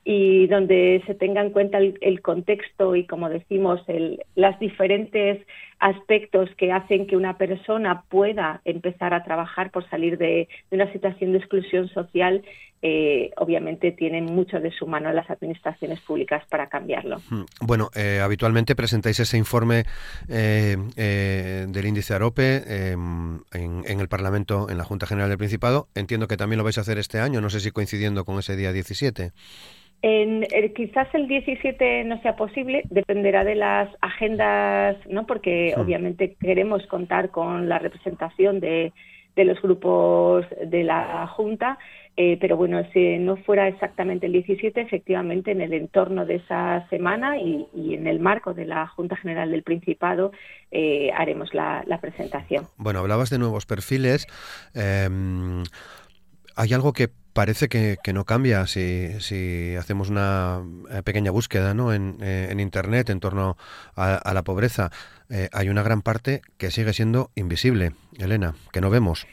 y 0.05 0.47
donde 0.47 1.01
se 1.07 1.15
tenga 1.15 1.41
en 1.41 1.51
cuenta 1.51 1.77
el, 1.77 2.21
contexto 2.21 2.95
y, 2.95 3.05
como 3.05 3.29
decimos, 3.29 3.81
el, 3.87 4.19
los 4.35 4.59
diferentes 4.59 5.39
aspectos 5.83 6.49
que 6.57 6.71
hacen 6.71 7.07
que 7.07 7.17
una 7.17 7.37
persona 7.37 8.03
pueda 8.07 8.61
empezar 8.63 9.13
a 9.13 9.25
trabajar 9.25 9.69
por 9.69 9.87
salir 9.89 10.17
de, 10.17 10.47
una 10.71 10.89
situación 10.93 11.33
de 11.33 11.39
exclusión 11.39 11.89
social, 11.89 12.41
eh, 12.81 13.31
obviamente 13.35 13.91
tienen 13.91 14.23
mucho 14.23 14.61
de 14.61 14.71
su 14.71 14.87
mano 14.87 15.11
las 15.11 15.29
administraciones 15.29 15.99
públicas 15.99 16.41
para 16.49 16.69
cambiarlo. 16.69 17.17
Hmm. 17.29 17.43
Bueno, 17.59 17.89
eh, 17.95 18.21
habitualmente 18.23 18.77
presentáis 18.77 19.19
ese 19.19 19.37
informe 19.37 19.83
eh, 20.29 20.77
del 21.67 21.85
índice 21.85 22.13
AROPE 22.13 22.93
en, 22.93 23.41
en 23.51 23.99
el 23.99 24.07
Parlamento, 24.07 24.69
en 24.69 24.77
la 24.77 24.85
Junta 24.85 25.05
General 25.05 25.27
del 25.27 25.37
Principado. 25.37 25.89
Entiendo 25.95 26.29
que 26.29 26.37
también 26.37 26.59
lo 26.59 26.63
vais 26.63 26.77
a 26.77 26.81
hacer 26.81 26.97
este 26.97 27.19
año, 27.19 27.41
no 27.41 27.49
sé 27.49 27.59
si 27.59 27.71
coincidiendo 27.71 28.23
con 28.23 28.39
ese 28.39 28.55
día 28.55 28.71
17. 28.71 29.33
En, 30.05 30.45
quizás 30.75 31.07
el 31.13 31.29
17 31.29 32.03
no 32.03 32.21
sea 32.21 32.35
posible, 32.35 32.83
dependerá 32.89 33.45
de 33.45 33.55
las 33.55 33.89
agendas, 34.01 34.97
¿no? 35.07 35.25
Porque 35.25 35.73
obviamente 35.77 36.35
queremos 36.41 36.85
contar 36.87 37.31
con 37.31 37.69
la 37.69 37.79
representación 37.79 38.59
de, 38.59 38.91
los 39.37 39.61
grupos 39.61 40.45
de 40.61 40.83
la 40.83 41.25
Junta, 41.27 41.79
eh, 42.17 42.37
pero 42.41 42.57
bueno, 42.57 42.83
si 42.91 43.17
no 43.17 43.37
fuera 43.37 43.69
exactamente 43.69 44.25
el 44.25 44.33
17, 44.33 44.81
efectivamente 44.81 45.51
en 45.51 45.61
el 45.61 45.71
entorno 45.71 46.25
de 46.25 46.35
esa 46.35 46.85
semana 46.89 47.37
y, 47.37 47.65
en 47.73 48.05
el 48.05 48.19
marco 48.19 48.53
de 48.53 48.65
la 48.65 48.85
Junta 48.87 49.15
General 49.15 49.49
del 49.49 49.63
Principado 49.63 50.33
eh, 50.69 51.11
haremos 51.15 51.53
la, 51.53 51.85
presentación. 52.01 52.65
Bueno, 52.75 52.99
hablabas 52.99 53.29
de 53.29 53.39
nuevos 53.39 53.65
perfiles. 53.65 54.27
Em, 54.75 55.63
hay 56.57 56.73
algo 56.73 56.91
que 56.91 57.22
parece 57.33 57.67
que, 57.67 57.97
no 58.13 58.25
cambia 58.25 58.67
si, 58.67 59.19
si, 59.19 59.75
hacemos 59.75 60.09
una 60.09 60.63
eh, 60.91 61.01
pequeña 61.03 61.31
búsqueda 61.31 61.73
¿no? 61.73 61.93
en, 61.93 62.17
eh, 62.21 62.47
en 62.51 62.59
Internet 62.59 63.09
en 63.09 63.19
torno 63.19 63.57
a, 63.95 64.33
la 64.33 64.43
pobreza. 64.43 64.91
Eh, 65.29 65.49
hay 65.51 65.69
una 65.69 65.83
gran 65.83 66.01
parte 66.01 66.41
que 66.57 66.71
sigue 66.71 66.93
siendo 66.93 67.31
invisible, 67.35 67.93
Elena, 68.17 68.55
que 68.71 68.81
no 68.81 68.89
vemos. 68.89 69.27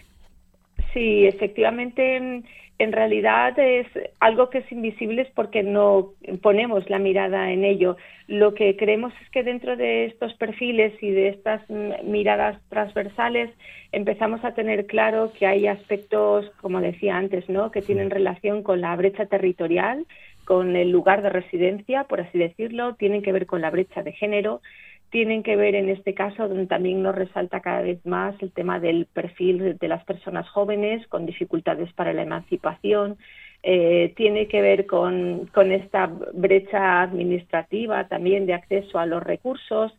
Sí, 0.93 1.27
efectivamente 1.27 2.43
en 2.81 2.93
realidad 2.93 3.59
es 3.59 3.87
algo 4.21 4.49
que 4.49 4.59
es 4.59 4.73
invisible 4.73 5.23
es 5.23 5.31
porque 5.35 5.63
no 5.63 6.13
ponemos 6.41 6.89
la 6.89 6.99
mirada 6.99 7.53
en 7.53 7.63
ello. 7.63 7.99
Lo 8.27 8.55
que 8.55 8.75
creemos 8.75 9.13
es 9.23 9.29
que 9.29 9.43
dentro 9.43 9.77
de 9.77 10.07
estos 10.07 10.33
perfiles 10.35 10.95
y 11.03 11.11
de 11.11 11.29
estas 11.29 11.61
miradas 12.05 12.59
transversales 12.71 13.51
empezamos 13.93 14.43
a 14.45 14.55
tener 14.55 14.87
claro 14.87 15.31
que 15.39 15.47
hay 15.47 15.67
aspectos, 15.67 16.51
como 16.63 16.81
decía 16.81 17.19
antes, 17.19 17.47
¿no? 17.51 17.71
que 17.71 17.83
tienen 17.83 18.09
relación 18.09 18.63
con 18.63 18.81
la 18.81 18.97
brecha 18.97 19.27
territorial, 19.27 20.07
con 20.47 20.75
el 20.75 20.91
lugar 20.91 21.21
de 21.21 21.29
residencia, 21.29 22.05
por 22.05 22.23
así 22.23 22.39
decirlo, 22.39 22.95
tienen 22.95 23.21
que 23.21 23.33
ver 23.33 23.45
con 23.45 23.61
la 23.61 23.71
brecha 23.71 24.03
de 24.03 24.13
género, 24.13 24.63
tienen 25.11 25.43
que 25.43 25.57
ver 25.57 25.75
en 25.75 25.89
este 25.89 26.15
caso, 26.15 26.49
donde 26.49 26.67
también 26.67 27.03
nos 27.03 27.15
resalta 27.15 27.61
cada 27.61 27.83
vez 27.83 28.05
más 28.07 28.35
el 28.41 28.53
tema 28.53 28.79
del 28.79 29.07
perfil 29.07 29.77
de 29.79 29.89
las 29.89 30.05
personas 30.05 30.49
jóvenes 30.49 31.07
con 31.09 31.27
dificultades 31.27 31.93
para 31.93 32.13
la 32.13 32.23
emancipación, 32.23 33.19
eh, 33.63 34.15
tiene 34.17 34.47
que 34.47 34.63
ver 34.63 34.87
con, 34.87 35.47
con, 35.53 35.71
esta 35.73 36.11
brecha 36.33 37.03
administrativa 37.03 38.09
también 38.09 38.47
de 38.47 38.55
acceso 38.55 38.99
a 38.99 39.07
los 39.07 39.23
recursos. 39.23 39.93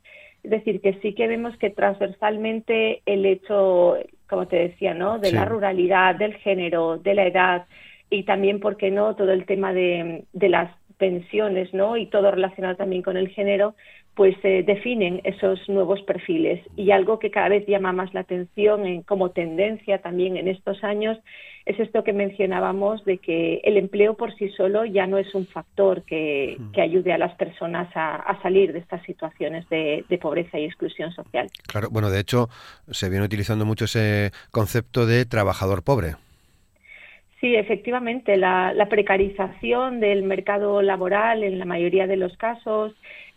Es 0.43 0.49
decir, 0.49 0.81
que 0.81 0.93
sí 1.01 1.13
que 1.13 1.27
vemos 1.27 1.55
que 1.57 1.69
transversalmente 1.69 3.03
el 3.05 3.25
hecho, 3.25 3.97
como 4.27 4.47
te 4.47 4.55
decía, 4.55 4.95
¿no? 4.95 5.19
de 5.19 5.31
la 5.31 5.45
ruralidad, 5.45 6.15
del 6.15 6.33
género, 6.35 6.97
de 6.97 7.13
la 7.13 7.27
edad 7.27 7.65
y 8.09 8.23
también, 8.23 8.59
¿por 8.59 8.77
qué 8.77 8.89
no?, 8.89 9.15
todo 9.15 9.31
el 9.31 9.45
tema 9.45 9.73
de, 9.73 10.23
de 10.33 10.49
las 10.49 10.71
pensiones, 11.01 11.73
¿no? 11.73 11.97
Y 11.97 12.05
todo 12.05 12.29
relacionado 12.29 12.75
también 12.75 13.01
con 13.01 13.17
el 13.17 13.29
género, 13.29 13.73
pues 14.15 14.35
eh, 14.43 14.63
definen 14.65 15.21
esos 15.23 15.67
nuevos 15.69 16.01
perfiles. 16.03 16.61
Y 16.75 16.91
algo 16.91 17.19
que 17.19 17.31
cada 17.31 17.49
vez 17.49 17.65
llama 17.65 17.93
más 17.93 18.13
la 18.13 18.21
atención 18.21 18.85
en, 18.85 19.03
como 19.03 19.31
tendencia 19.31 20.01
también 20.01 20.37
en 20.37 20.47
estos 20.47 20.83
años 20.83 21.17
es 21.65 21.79
esto 21.79 22.03
que 22.03 22.13
mencionábamos 22.13 23.05
de 23.05 23.19
que 23.19 23.61
el 23.63 23.77
empleo 23.77 24.15
por 24.15 24.35
sí 24.35 24.49
solo 24.49 24.83
ya 24.85 25.05
no 25.07 25.17
es 25.17 25.33
un 25.35 25.45
factor 25.45 26.03
que, 26.03 26.57
ayude 26.75 27.13
a 27.13 27.19
las 27.19 27.35
personas 27.35 27.89
a, 27.93 28.39
salir 28.41 28.73
de 28.73 28.79
estas 28.79 29.03
situaciones 29.03 29.69
de, 29.69 30.03
pobreza 30.19 30.57
y 30.57 30.65
exclusión 30.65 31.11
social. 31.13 31.47
Claro, 31.67 31.89
bueno, 31.91 32.09
de 32.09 32.19
hecho 32.19 32.49
se 32.89 33.09
viene 33.09 33.25
utilizando 33.25 33.65
mucho 33.65 33.85
ese 33.85 34.31
concepto 34.51 35.05
de 35.05 35.25
trabajador 35.25 35.83
pobre. 35.83 36.15
Sí, 37.41 37.55
efectivamente, 37.55 38.37
la, 38.37 38.87
precarización 38.87 39.99
del 39.99 40.21
mercado 40.21 40.83
laboral 40.83 41.43
en 41.43 41.57
la 41.57 41.65
mayoría 41.65 42.05
de 42.05 42.15
los 42.15 42.37
casos, 42.37 42.93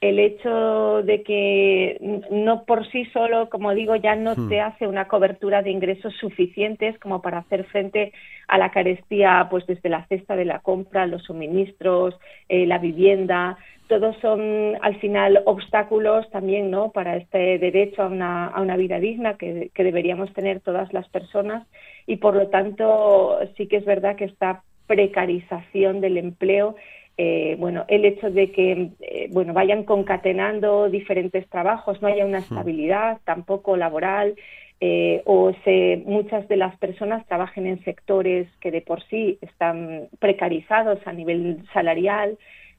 el 0.08 0.18
hecho 0.18 1.02
de 1.02 1.23
que 1.23 2.23
no 2.30 2.64
por 2.64 2.87
sí 2.90 3.06
solo, 3.06 3.49
como 3.49 3.73
digo, 3.75 3.96
ya 3.96 4.14
no 4.16 4.34
hmm. 4.34 4.49
te 4.50 4.61
hace 4.61 4.87
una 4.87 5.08
cobertura 5.08 5.62
de 5.62 5.70
ingresos 5.70 6.12
suficientes 6.20 6.99
como 6.99 7.23
para 7.23 7.38
hacer 7.38 7.64
frente 7.64 8.12
a 8.46 8.58
la 8.58 8.70
carestía, 8.70 9.46
pues 9.50 9.66
desde 9.66 9.88
la 9.88 10.06
cesta 10.06 10.37
de 10.37 10.44
la 10.44 10.58
compra, 10.58 11.06
los 11.06 11.23
suministros, 11.23 12.14
eh, 12.50 12.66
la 12.66 12.76
vivienda, 12.76 13.56
todos 13.88 14.14
son 14.20 14.76
al 14.82 14.96
final 15.00 15.42
obstáculos 15.46 16.28
también, 16.30 16.70
¿no? 16.70 16.90
Para 16.90 17.16
este 17.16 17.58
derecho 17.58 18.02
a 18.02 18.06
una, 18.08 18.49
a 18.49 18.61
una 18.61 18.76
vida 18.76 18.99
digna 18.99 19.38
que, 19.38 19.70
que 19.75 19.84
deberíamos 19.84 20.32
tener 20.34 20.61
todas 20.61 20.92
las 20.92 21.08
personas 21.08 21.66
y 22.06 22.16
por 22.16 22.34
lo 22.34 22.49
tanto 22.49 23.38
sí 23.56 23.68
que 23.68 23.76
es 23.76 23.87
verdad 23.87 24.16
que 24.16 24.25
esta 24.25 24.62
precarización 24.87 26.02
del 26.02 26.18
empleo 26.18 26.76
eh, 27.16 27.56
bueno, 27.59 27.85
el 27.88 28.04
hecho 28.04 28.30
de 28.30 28.50
que 28.50 28.90
eh, 29.00 29.28
bueno, 29.30 29.52
vayan 29.52 29.85
concatenando 29.85 30.88
diferentes 30.88 31.49
trabajos, 31.49 32.02
no 32.02 32.09
haya 32.09 32.26
una 32.26 32.38
estabilidad 32.38 33.21
tampoco 33.25 33.76
laboral, 33.76 34.35
eh, 34.80 35.23
o 35.25 35.52
se, 35.64 36.02
muchas 36.04 36.49
de 36.49 36.56
las 36.56 36.76
personas 36.78 37.25
trabajen 37.26 37.66
en 37.66 37.83
sectores 37.85 38.49
que 38.61 38.73
de 38.73 38.80
por 38.80 39.02
sí 39.04 39.38
están 39.40 40.09
precarizados 40.18 40.99
a 41.06 41.12
nivel 41.12 41.64
salarial, 41.73 42.37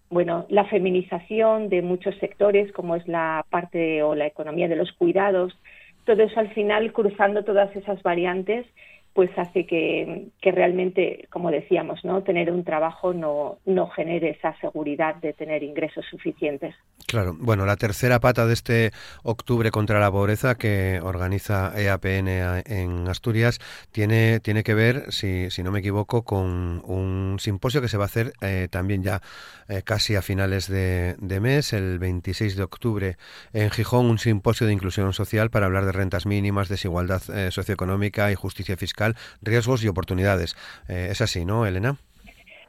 bueno, 0.10 0.46
la 0.50 0.65
feminización 0.65 1.70
de 1.70 1.82
muchos 1.82 2.15
sectores, 2.18 2.72
como 2.74 2.96
es 2.96 3.08
la 3.08 3.46
parte 3.50 4.04
o 4.04 4.15
la 4.15 4.27
economía 4.27 4.68
de 4.68 4.75
los 4.75 4.92
cuidados, 4.92 5.58
todo 6.06 6.22
eso 6.22 6.39
al 6.39 6.54
final, 6.54 6.94
cruzando 6.94 7.44
todas 7.44 7.75
esas 7.75 8.04
variantes, 8.04 8.68
pues 9.16 9.30
hace 9.38 9.66
que, 9.66 10.28
realmente, 10.42 11.26
como 11.32 11.50
decíamos, 11.50 12.04
¿no? 12.04 12.22
tener 12.24 12.52
un 12.52 12.66
trabajo 12.66 13.14
no, 13.14 13.60
no 13.66 13.88
genere 13.88 14.32
esa 14.32 14.54
seguridad 14.60 15.16
de 15.16 15.32
tener 15.32 15.64
ingresos 15.64 16.06
suficientes. 16.12 16.76
Claro, 17.08 17.34
bueno, 17.40 17.66
la 17.66 17.78
tercera 17.78 18.20
pata 18.20 18.46
de 18.46 18.54
este 18.54 18.92
octubre 19.24 19.72
contra 19.72 20.02
la 20.02 20.12
pobreza 20.12 20.56
que 20.56 21.00
organiza 21.02 21.72
EAPN 21.80 22.28
en 22.66 23.08
Asturias 23.08 23.60
tiene, 23.92 24.42
tiene 24.42 24.64
que 24.64 24.74
ver, 24.74 25.14
si, 25.14 25.50
si 25.50 25.64
no 25.64 25.72
me 25.72 25.80
equivoco, 25.80 26.24
con 26.24 26.82
un 26.84 27.38
simposio 27.40 27.82
que 27.82 27.88
se 27.88 27.98
va 27.98 28.04
a 28.04 28.08
hacer 28.08 28.34
eh, 28.42 28.68
también 28.70 29.04
ya 29.04 29.22
eh, 29.70 29.84
casi 29.84 30.16
a 30.16 30.24
finales 30.24 30.68
de, 30.68 31.16
mes, 31.42 31.74
el 31.74 32.00
26 32.00 32.56
de 32.56 32.64
octubre 32.64 33.18
en 33.54 33.70
Gijón, 33.70 34.08
un 34.08 34.18
simposio 34.18 34.66
de 34.66 34.74
inclusión 34.74 35.14
social 35.14 35.52
para 35.52 35.68
hablar 35.68 35.86
de 35.86 35.92
rentas 35.92 36.26
mínimas, 36.26 36.70
desigualdad 36.70 37.22
eh, 37.30 37.52
socioeconómica 37.52 38.32
y 38.32 38.36
justicia 38.36 38.78
fiscal, 38.78 39.05
riesgos 39.42 39.84
y 39.84 39.88
oportunidades. 39.88 40.56
es 40.88 41.22
así, 41.22 41.46
¿no, 41.46 41.66
Elena? 41.66 41.98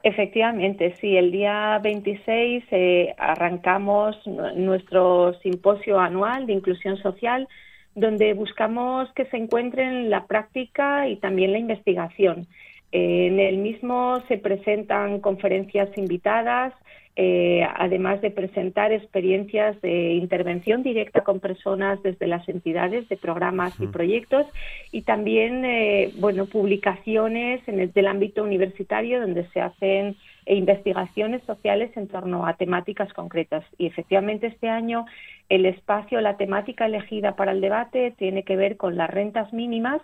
Efectivamente, 0.06 0.94
sí, 1.00 1.16
el 1.16 1.32
día 1.32 1.80
26 1.82 2.62
eh, 2.70 3.12
arrancamos 3.18 4.16
nuestro 4.54 5.34
simposio 5.42 5.98
anual 5.98 6.46
de 6.46 6.52
inclusión 6.52 6.96
social, 6.98 7.48
donde 7.96 8.32
buscamos 8.34 9.12
que 9.14 9.24
se 9.24 9.36
encuentren 9.36 10.08
la 10.08 10.26
práctica 10.26 11.08
y 11.08 11.16
también 11.16 11.50
la 11.50 11.58
investigación. 11.58 12.46
Eh, 12.92 13.26
en 13.26 13.40
el 13.40 13.56
mismo 13.56 14.22
se 14.28 14.38
presentan 14.38 15.18
conferencias 15.18 15.88
invitadas, 15.96 16.72
eh, 17.18 17.66
además 17.76 18.20
de 18.20 18.30
presentar 18.30 18.92
experiencias 18.92 19.80
de 19.80 20.12
intervención 20.12 20.82
directa 20.82 21.22
con 21.22 21.40
personas 21.40 22.02
desde 22.02 22.26
las 22.26 22.46
entidades 22.46 23.08
de 23.08 23.16
programas 23.16 23.72
y 23.80 23.86
proyectos 23.86 24.44
y 24.92 25.00
también 25.00 25.64
eh, 25.64 26.12
bueno 26.18 26.44
publicaciones 26.44 27.66
en 27.68 27.80
el 27.80 27.92
del 27.94 28.08
ámbito 28.08 28.42
universitario 28.42 29.18
donde 29.18 29.48
se 29.48 29.62
hacen 29.62 30.16
investigaciones 30.44 31.42
sociales 31.44 31.90
en 31.96 32.06
torno 32.06 32.46
a 32.46 32.52
temáticas 32.52 33.12
concretas. 33.14 33.64
Y 33.78 33.86
efectivamente 33.86 34.46
este 34.48 34.68
año 34.68 35.06
el 35.48 35.64
espacio 35.64 36.20
la 36.20 36.36
temática 36.36 36.84
elegida 36.84 37.34
para 37.34 37.52
el 37.52 37.62
debate 37.62 38.12
tiene 38.18 38.42
que 38.42 38.56
ver 38.56 38.76
con 38.76 38.96
las 38.96 39.08
rentas 39.08 39.52
mínimas 39.54 40.02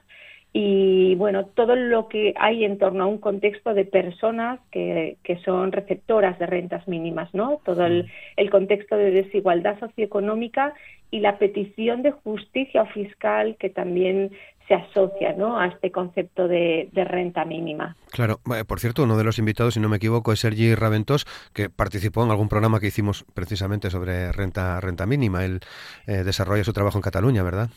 y 0.52 1.14
bueno, 1.14 1.47
todo 1.47 1.76
lo 1.76 2.09
que 2.09 2.35
hay 2.38 2.64
en 2.64 2.78
torno 2.78 3.04
a 3.04 3.06
un 3.06 3.18
contexto 3.18 3.73
de 3.73 3.87
personas 3.87 4.61
que, 4.71 5.16
que 5.23 5.38
son 5.38 5.73
receptoras 5.73 6.38
de 6.38 6.47
rentas 6.47 6.87
mínimas, 6.87 7.32
¿no? 7.32 7.61
Todo 7.64 7.87
el, 7.87 8.11
el, 8.37 8.50
contexto 8.50 8.97
de 8.97 9.12
desigualdad 9.12 9.80
socioeconómica 9.80 10.75
y 11.11 11.21
la 11.21 11.38
petición 11.38 12.02
de 12.02 12.11
justicia 12.11 12.85
fiscal 12.87 13.56
que 13.59 13.71
también 13.71 14.32
se 14.68 14.75
asocia 14.75 15.32
¿no? 15.32 15.59
a 15.59 15.66
este 15.66 15.90
concepto 15.90 16.47
de, 16.47 16.88
de, 16.92 17.04
renta 17.04 17.44
mínima. 17.44 17.97
Claro, 18.11 18.38
por 18.66 18.78
cierto, 18.78 19.02
uno 19.02 19.16
de 19.16 19.25
los 19.25 19.38
invitados, 19.38 19.75
si 19.75 19.80
no 19.80 19.88
me 19.88 19.97
equivoco, 19.97 20.32
es 20.32 20.40
Sergi 20.40 20.75
Raventos, 20.75 21.26
que 21.52 21.68
participó 21.68 22.25
en 22.25 22.30
algún 22.30 22.49
programa 22.49 22.78
que 22.78 22.87
hicimos 22.87 23.25
precisamente 23.35 23.90
sobre 23.90 24.32
renta, 24.32 24.80
renta 24.80 25.06
mínima. 25.06 25.44
Él 25.44 25.61
eh, 26.06 26.23
desarrolla 26.25 26.62
su 26.62 26.73
trabajo 26.73 26.99
en 26.99 27.02
Cataluña, 27.02 27.42
¿verdad? 27.42 27.71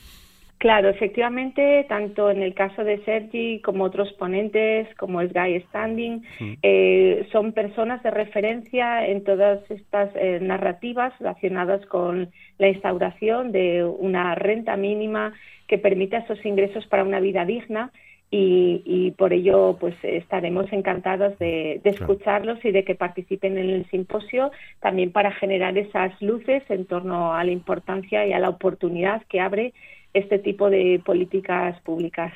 Claro, 0.57 0.89
efectivamente, 0.89 1.85
tanto 1.89 2.31
en 2.31 2.41
el 2.41 2.53
caso 2.53 2.83
de 2.83 3.03
Sergi 3.03 3.59
como 3.59 3.83
otros 3.83 4.13
ponentes, 4.13 4.87
como 4.95 5.19
es 5.19 5.33
Guy 5.33 5.59
Standing, 5.69 6.23
eh, 6.63 7.27
son 7.31 7.51
personas 7.51 8.01
de 8.03 8.11
referencia 8.11 9.05
en 9.05 9.23
todas 9.25 9.59
estas 9.69 10.09
eh, 10.15 10.39
narrativas 10.41 11.13
relacionadas 11.19 11.85
con 11.87 12.31
la 12.57 12.69
instauración 12.69 13.51
de 13.51 13.83
una 13.83 14.33
renta 14.33 14.77
mínima 14.77 15.33
que 15.67 15.77
permita 15.77 16.19
esos 16.19 16.43
ingresos 16.45 16.85
para 16.87 17.03
una 17.03 17.19
vida 17.19 17.43
digna 17.43 17.91
y, 18.31 19.11
por 19.17 19.31
ello 19.33 19.77
pues 19.79 19.95
estaremos 20.03 20.71
encantados 20.73 21.37
de, 21.39 21.79
escucharlos 21.83 22.63
y 22.65 22.71
de 22.71 22.83
que 22.83 22.95
participen 22.95 23.57
en 23.57 23.69
el 23.69 23.89
simposio 23.89 24.51
también 24.81 25.11
para 25.11 25.31
generar 25.31 25.77
esas 25.77 26.19
luces 26.21 26.63
en 26.69 26.85
torno 26.85 27.33
a 27.33 27.43
la 27.43 27.51
importancia 27.51 28.25
y 28.25 28.33
a 28.33 28.39
la 28.39 28.49
oportunidad 28.49 29.23
que 29.29 29.39
abre 29.39 29.73
este 30.15 30.39
tipo 30.39 30.69
de 30.69 31.01
políticas 31.05 31.79
públicas. 31.81 32.33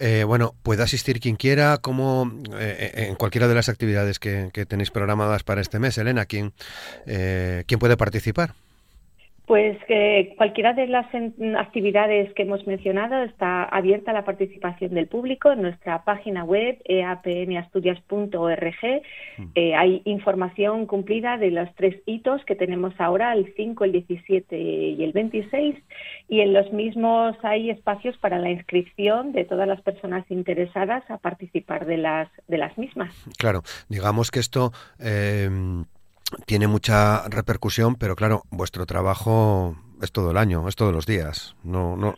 Eh, 0.00 0.24
bueno, 0.24 0.54
puede 0.64 0.82
asistir 0.82 1.20
quien 1.20 1.36
quiera, 1.36 1.78
como 1.78 2.30
eh, 2.58 3.06
en 3.08 3.14
cualquiera 3.14 3.46
de 3.46 3.54
las 3.54 3.68
actividades 3.68 4.18
que, 4.18 4.50
tenéis 4.68 4.90
programadas 4.90 5.44
para 5.44 5.60
este 5.60 5.78
mes, 5.78 5.96
Elena, 5.96 6.26
¿quién, 6.26 6.52
eh, 7.06 7.62
¿quién 7.66 7.78
puede 7.78 7.96
participar? 7.96 8.54
Pues 9.48 9.76
que 9.86 10.34
cualquiera 10.36 10.74
de 10.74 10.86
las 10.88 11.06
actividades 11.56 12.30
que 12.34 12.42
hemos 12.42 12.66
mencionado 12.66 13.22
está 13.22 13.64
abierta 13.64 14.10
a 14.10 14.14
la 14.14 14.26
participación 14.26 14.92
del 14.92 15.08
público 15.08 15.50
en 15.50 15.62
nuestra 15.62 16.04
página 16.04 16.44
web 16.44 16.76
eapnastudias.org. 16.84 19.02
Mm. 19.38 19.44
Eh, 19.54 19.74
hay 19.74 20.02
información 20.04 20.84
cumplida 20.84 21.38
de 21.38 21.50
los 21.50 21.74
tres 21.76 21.96
hitos 22.04 22.44
que 22.44 22.56
tenemos 22.56 22.92
ahora, 22.98 23.32
el 23.32 23.50
5, 23.56 23.84
el 23.84 23.92
17 23.92 24.58
y 24.58 25.02
el 25.02 25.12
26, 25.12 25.76
y 26.28 26.40
en 26.40 26.52
los 26.52 26.70
mismos 26.74 27.34
hay 27.42 27.70
espacios 27.70 28.18
para 28.18 28.38
la 28.38 28.50
inscripción 28.50 29.32
de 29.32 29.46
todas 29.46 29.66
las 29.66 29.80
personas 29.80 30.30
interesadas 30.30 31.10
a 31.10 31.16
participar 31.16 31.86
de 31.86 31.96
las, 31.96 32.28
de 32.48 32.58
las 32.58 32.76
mismas. 32.76 33.14
Claro, 33.38 33.62
digamos 33.88 34.30
que 34.30 34.40
esto... 34.40 34.72
Eh 35.00 35.48
tiene 36.46 36.66
mucha 36.66 37.28
repercusión, 37.28 37.96
pero 37.96 38.16
claro, 38.16 38.44
vuestro 38.50 38.86
trabajo 38.86 39.76
es 40.02 40.12
todo 40.12 40.30
el 40.30 40.36
año, 40.36 40.68
es 40.68 40.76
todos 40.76 40.92
los 40.92 41.06
días. 41.06 41.56
No, 41.62 41.96
no, 41.96 42.14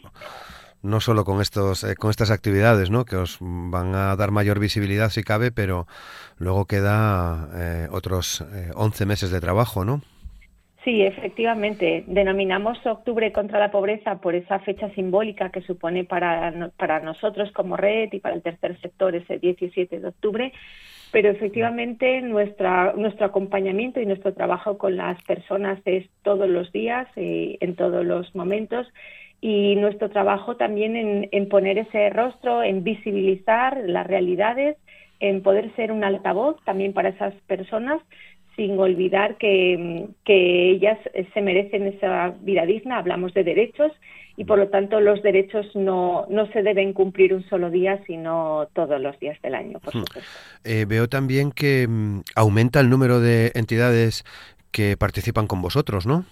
no 0.82 1.00
solo 1.00 1.24
con 1.24 1.40
estos, 1.40 1.84
eh, 1.84 1.94
con 1.96 2.10
estas 2.10 2.30
actividades, 2.30 2.90
¿no? 2.90 3.04
Que 3.04 3.16
os 3.16 3.38
van 3.40 3.94
a 3.94 4.16
dar 4.16 4.30
mayor 4.30 4.58
visibilidad 4.58 5.10
si 5.10 5.22
cabe, 5.22 5.52
pero 5.52 5.86
luego 6.38 6.66
queda 6.66 7.48
eh, 7.54 7.88
otros 7.90 8.42
eh, 8.52 8.70
11 8.74 9.06
meses 9.06 9.30
de 9.30 9.40
trabajo, 9.40 9.84
¿no? 9.84 10.02
Sí, 10.84 11.02
efectivamente. 11.02 12.04
Denominamos 12.06 12.78
Octubre 12.86 13.32
contra 13.32 13.58
la 13.58 13.70
Pobreza 13.70 14.18
por 14.18 14.34
esa 14.34 14.60
fecha 14.60 14.88
simbólica 14.94 15.50
que 15.50 15.60
supone 15.60 16.04
para, 16.04 16.70
para 16.78 17.00
nosotros 17.00 17.52
como 17.52 17.76
red 17.76 18.08
y 18.12 18.20
para 18.20 18.34
el 18.34 18.42
tercer 18.42 18.80
sector 18.80 19.14
ese 19.14 19.38
17 19.38 20.00
de 20.00 20.08
octubre, 20.08 20.52
pero 21.12 21.28
efectivamente 21.28 22.22
nuestra, 22.22 22.94
nuestro 22.96 23.26
acompañamiento 23.26 24.00
y 24.00 24.06
nuestro 24.06 24.32
trabajo 24.32 24.78
con 24.78 24.96
las 24.96 25.22
personas 25.24 25.78
es 25.84 26.08
todos 26.22 26.48
los 26.48 26.72
días, 26.72 27.06
y 27.14 27.58
en 27.60 27.76
todos 27.76 28.04
los 28.06 28.34
momentos, 28.34 28.86
y 29.42 29.76
nuestro 29.76 30.08
trabajo 30.08 30.56
también 30.56 30.96
en, 30.96 31.28
en 31.30 31.48
poner 31.50 31.76
ese 31.76 32.08
rostro, 32.08 32.62
en 32.62 32.84
visibilizar 32.84 33.82
las 33.84 34.06
realidades, 34.06 34.78
en 35.18 35.42
poder 35.42 35.74
ser 35.76 35.92
un 35.92 36.04
altavoz 36.04 36.56
también 36.64 36.94
para 36.94 37.10
esas 37.10 37.34
personas, 37.46 38.00
sin 38.60 38.78
olvidar 38.78 39.38
que, 39.38 40.08
que 40.22 40.70
ellas 40.72 40.98
se 41.32 41.40
merecen 41.40 41.86
esa 41.86 42.34
vida 42.42 42.66
digna, 42.66 42.98
hablamos 42.98 43.32
de 43.32 43.42
derechos 43.42 43.90
y 44.36 44.44
por 44.44 44.58
lo 44.58 44.68
tanto 44.68 45.00
los 45.00 45.22
derechos 45.22 45.64
no, 45.74 46.26
no 46.28 46.46
se 46.52 46.62
deben 46.62 46.92
cumplir 46.92 47.32
un 47.32 47.42
solo 47.48 47.70
día, 47.70 48.02
sino 48.06 48.68
todos 48.74 49.00
los 49.00 49.18
días 49.18 49.40
del 49.40 49.54
año, 49.54 49.78
por 49.80 49.96
hmm. 49.96 50.00
supuesto. 50.00 50.30
Eh, 50.64 50.84
veo 50.86 51.08
también 51.08 51.52
que 51.52 51.88
mm, 51.88 52.20
aumenta 52.36 52.80
el 52.80 52.90
número 52.90 53.18
de 53.18 53.50
entidades 53.54 54.24
que 54.70 54.98
participan 54.98 55.46
con 55.46 55.62
vosotros, 55.62 56.06
¿no? 56.06 56.26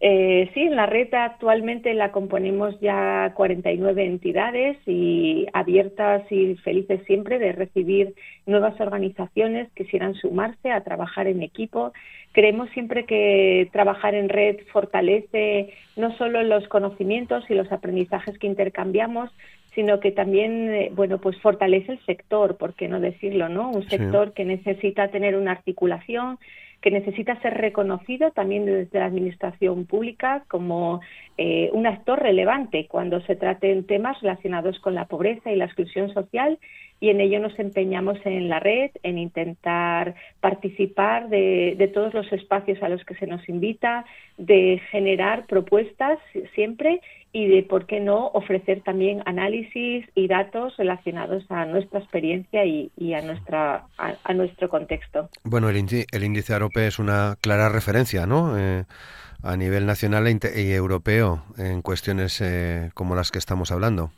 Eh, 0.00 0.50
sí, 0.52 0.60
en 0.60 0.76
la 0.76 0.86
red 0.86 1.12
actualmente 1.14 1.94
la 1.94 2.10
componemos 2.10 2.78
ya 2.80 3.32
49 3.34 4.04
entidades 4.04 4.76
y 4.86 5.46
abiertas 5.52 6.30
y 6.30 6.56
felices 6.56 7.00
siempre 7.06 7.38
de 7.38 7.52
recibir 7.52 8.14
nuevas 8.44 8.78
organizaciones 8.80 9.70
que 9.72 9.84
quisieran 9.84 10.14
sumarse 10.14 10.70
a 10.70 10.82
trabajar 10.82 11.26
en 11.26 11.42
equipo. 11.42 11.92
Creemos 12.32 12.68
siempre 12.70 13.04
que 13.04 13.68
trabajar 13.72 14.14
en 14.14 14.28
red 14.28 14.58
fortalece 14.72 15.72
no 15.96 16.16
solo 16.18 16.42
los 16.42 16.66
conocimientos 16.68 17.44
y 17.48 17.54
los 17.54 17.70
aprendizajes 17.70 18.36
que 18.38 18.48
intercambiamos, 18.48 19.30
sino 19.74 20.00
que 20.00 20.12
también, 20.12 20.72
eh, 20.72 20.90
bueno, 20.94 21.18
pues 21.18 21.40
fortalece 21.40 21.92
el 21.92 22.04
sector, 22.06 22.56
¿por 22.56 22.74
qué 22.74 22.88
no 22.88 23.00
decirlo, 23.00 23.48
no? 23.48 23.70
Un 23.70 23.88
sector 23.88 24.32
que 24.32 24.44
necesita 24.44 25.08
tener 25.08 25.36
una 25.36 25.52
articulación, 25.52 26.38
que 26.84 26.90
necesita 26.90 27.40
ser 27.40 27.54
reconocido 27.54 28.30
también 28.32 28.66
desde 28.66 28.98
la 28.98 29.06
Administración 29.06 29.86
Pública 29.86 30.44
como 30.48 31.00
eh, 31.38 31.70
un 31.72 31.86
actor 31.86 32.20
relevante 32.20 32.86
cuando 32.88 33.22
se 33.22 33.36
traten 33.36 33.86
temas 33.86 34.20
relacionados 34.20 34.78
con 34.80 34.94
la 34.94 35.06
pobreza 35.06 35.50
y 35.50 35.56
la 35.56 35.64
exclusión 35.64 36.12
social 36.12 36.58
y 37.00 37.10
en 37.10 37.20
ello 37.20 37.40
nos 37.40 37.58
empeñamos 37.58 38.18
en 38.24 38.48
la 38.48 38.60
red, 38.60 38.90
en 39.02 39.18
intentar 39.18 40.14
participar 40.40 41.28
de, 41.28 41.74
de, 41.76 41.88
todos 41.88 42.14
los 42.14 42.32
espacios 42.32 42.82
a 42.82 42.88
los 42.88 43.04
que 43.04 43.14
se 43.16 43.26
nos 43.26 43.46
invita, 43.48 44.04
de 44.38 44.80
generar 44.90 45.46
propuestas 45.46 46.18
siempre 46.54 47.00
y 47.34 47.48
de, 47.48 47.64
por 47.64 47.86
qué 47.86 47.98
no, 47.98 48.28
ofrecer 48.28 48.82
también 48.82 49.20
análisis 49.26 50.06
y 50.14 50.28
datos 50.28 50.76
relacionados 50.76 51.44
a 51.50 51.66
nuestra 51.66 51.98
experiencia 51.98 52.64
y, 52.64 52.90
a, 53.12 53.22
nuestra, 53.22 53.86
a, 53.98 54.32
nuestro 54.34 54.68
contexto. 54.68 55.28
Bueno, 55.42 55.68
el, 55.68 55.76
índice, 55.76 56.06
el 56.12 56.22
índice 56.22 56.54
AROPE 56.54 56.86
es 56.86 57.00
una 57.00 57.34
clara 57.40 57.68
referencia, 57.68 58.24
¿no? 58.26 58.56
Eh, 58.56 58.84
a 59.42 59.56
nivel 59.56 59.84
nacional 59.84 60.28
e 60.28 60.62
y 60.62 60.72
europeo 60.72 61.42
en 61.58 61.82
cuestiones 61.82 62.40
eh, 62.40 62.90
como 62.94 63.16
las 63.16 63.32
que 63.32 63.40
estamos 63.40 63.72
hablando. 63.72 64.12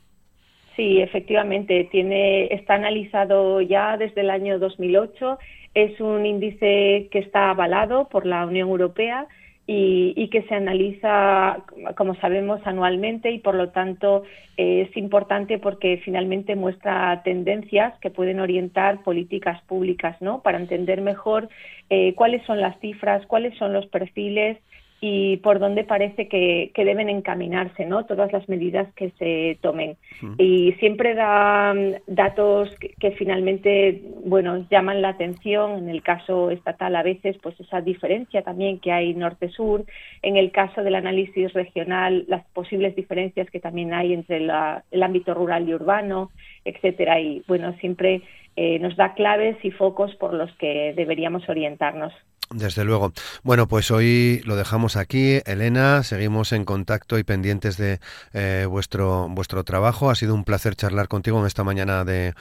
Sí, 0.77 1.01
efectivamente, 1.01 1.89
tiene, 1.91 2.53
está 2.53 2.75
analizado 2.75 3.63
ya 3.63 3.97
desde 3.97 4.21
el 4.21 4.31
año 4.31 4.59
2008. 4.59 5.39
Es 5.75 5.99
un 6.01 6.27
índice 6.27 7.09
que 7.11 7.19
está 7.19 7.51
avalado 7.51 8.09
por 8.09 8.27
la 8.27 8.45
Unión 8.45 8.69
Europea 8.69 9.27
y, 9.67 10.29
que 10.29 10.43
se 10.43 10.55
analiza, 10.55 11.65
como 11.97 12.15
sabemos, 12.17 12.61
anualmente 12.65 13.33
y 13.33 13.39
por 13.39 13.57
lo 13.57 13.71
tanto 13.71 14.23
es 14.57 14.95
importante 14.97 15.59
porque 15.59 16.01
finalmente 16.05 16.55
muestra 16.55 17.23
tendencias 17.25 17.99
que 18.01 18.11
pueden 18.11 18.39
orientar 18.39 19.03
políticas 19.03 19.61
públicas, 19.63 20.17
¿no? 20.21 20.41
Para 20.43 20.59
entender 20.59 21.01
mejor 21.01 21.49
eh, 21.91 22.15
cuáles 22.15 22.45
son 22.47 22.61
las 22.61 22.79
cifras, 22.81 23.27
cuáles 23.27 23.57
son 23.59 23.73
los 23.73 23.87
perfiles 23.87 24.59
y 25.01 25.37
por 25.39 25.59
dónde 25.59 25.85
parece 25.85 26.29
que, 26.29 26.73
deben 26.75 27.09
encaminarse 27.09 27.85
¿no? 27.85 28.07
todas 28.07 28.33
las 28.33 28.49
medidas 28.49 28.93
que 28.95 29.11
se 29.19 29.59
tomen. 29.61 29.97
Y 30.39 30.73
siempre 30.75 31.15
da 31.15 31.75
mm, 31.75 31.95
datos 32.07 32.71
que, 32.99 33.11
finalmente 33.13 34.03
bueno, 34.25 34.67
llaman 34.71 35.03
la 35.03 35.11
atención, 35.11 35.79
en 35.79 35.89
el 35.89 36.03
caso 36.03 36.51
estatal 36.51 36.97
a 36.97 37.03
veces, 37.03 37.37
pues 37.43 37.59
esa 37.61 37.81
diferencia 37.81 38.43
también 38.43 38.79
que 38.79 38.93
hay 38.93 39.15
norte-sur, 39.15 39.85
en 40.23 40.37
el 40.37 40.51
caso 40.51 40.83
del 40.83 40.95
análisis 40.95 41.53
regional, 41.53 42.25
las 42.29 42.45
posibles 42.47 42.97
diferencias 42.97 43.51
que 43.51 43.61
también 43.61 43.93
hay 43.93 44.15
entre 44.15 44.39
el 44.39 45.03
ámbito 45.03 45.35
rural 45.35 45.69
y 45.69 45.75
urbano, 45.75 46.31
etcétera. 46.65 47.21
Y 47.21 47.43
bueno, 47.47 47.75
siempre 47.81 48.23
eh, 48.57 48.79
nos 48.79 48.97
da 48.97 49.15
claves 49.15 49.57
y 49.63 49.71
focos 49.71 50.15
por 50.17 50.33
los 50.33 50.51
que 50.57 50.95
deberíamos 50.97 51.49
orientarnos. 51.49 52.13
Desde 52.51 52.85
luego. 52.85 53.13
Bueno, 53.43 53.67
pues 53.67 53.91
hoy 53.91 54.41
lo 54.45 54.55
dejamos 54.55 54.97
aquí. 54.97 55.41
Elena, 55.47 56.05
seguimos 56.05 56.53
en 56.53 56.65
contacto 56.65 57.19
y 57.19 57.25
pendientes 57.25 57.77
de 57.77 58.01
eh, 58.33 58.67
vuestro, 58.69 59.29
vuestro 59.29 59.65
trabajo. 59.65 60.11
Ha 60.11 60.15
sido 60.15 60.35
un 60.35 60.45
placer 60.45 60.77
charlar 60.77 61.09
contigo 61.09 61.41
en 61.41 61.47
esta 61.47 61.65
mañana 61.65 62.05
de, 62.05 62.35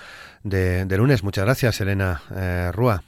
de, 0.43 0.97
lunes. 0.97 1.23
Muchas 1.23 1.45
gracias, 1.45 1.81
Elena 1.81 2.21
eh, 2.35 2.71
Rúa. 2.71 3.03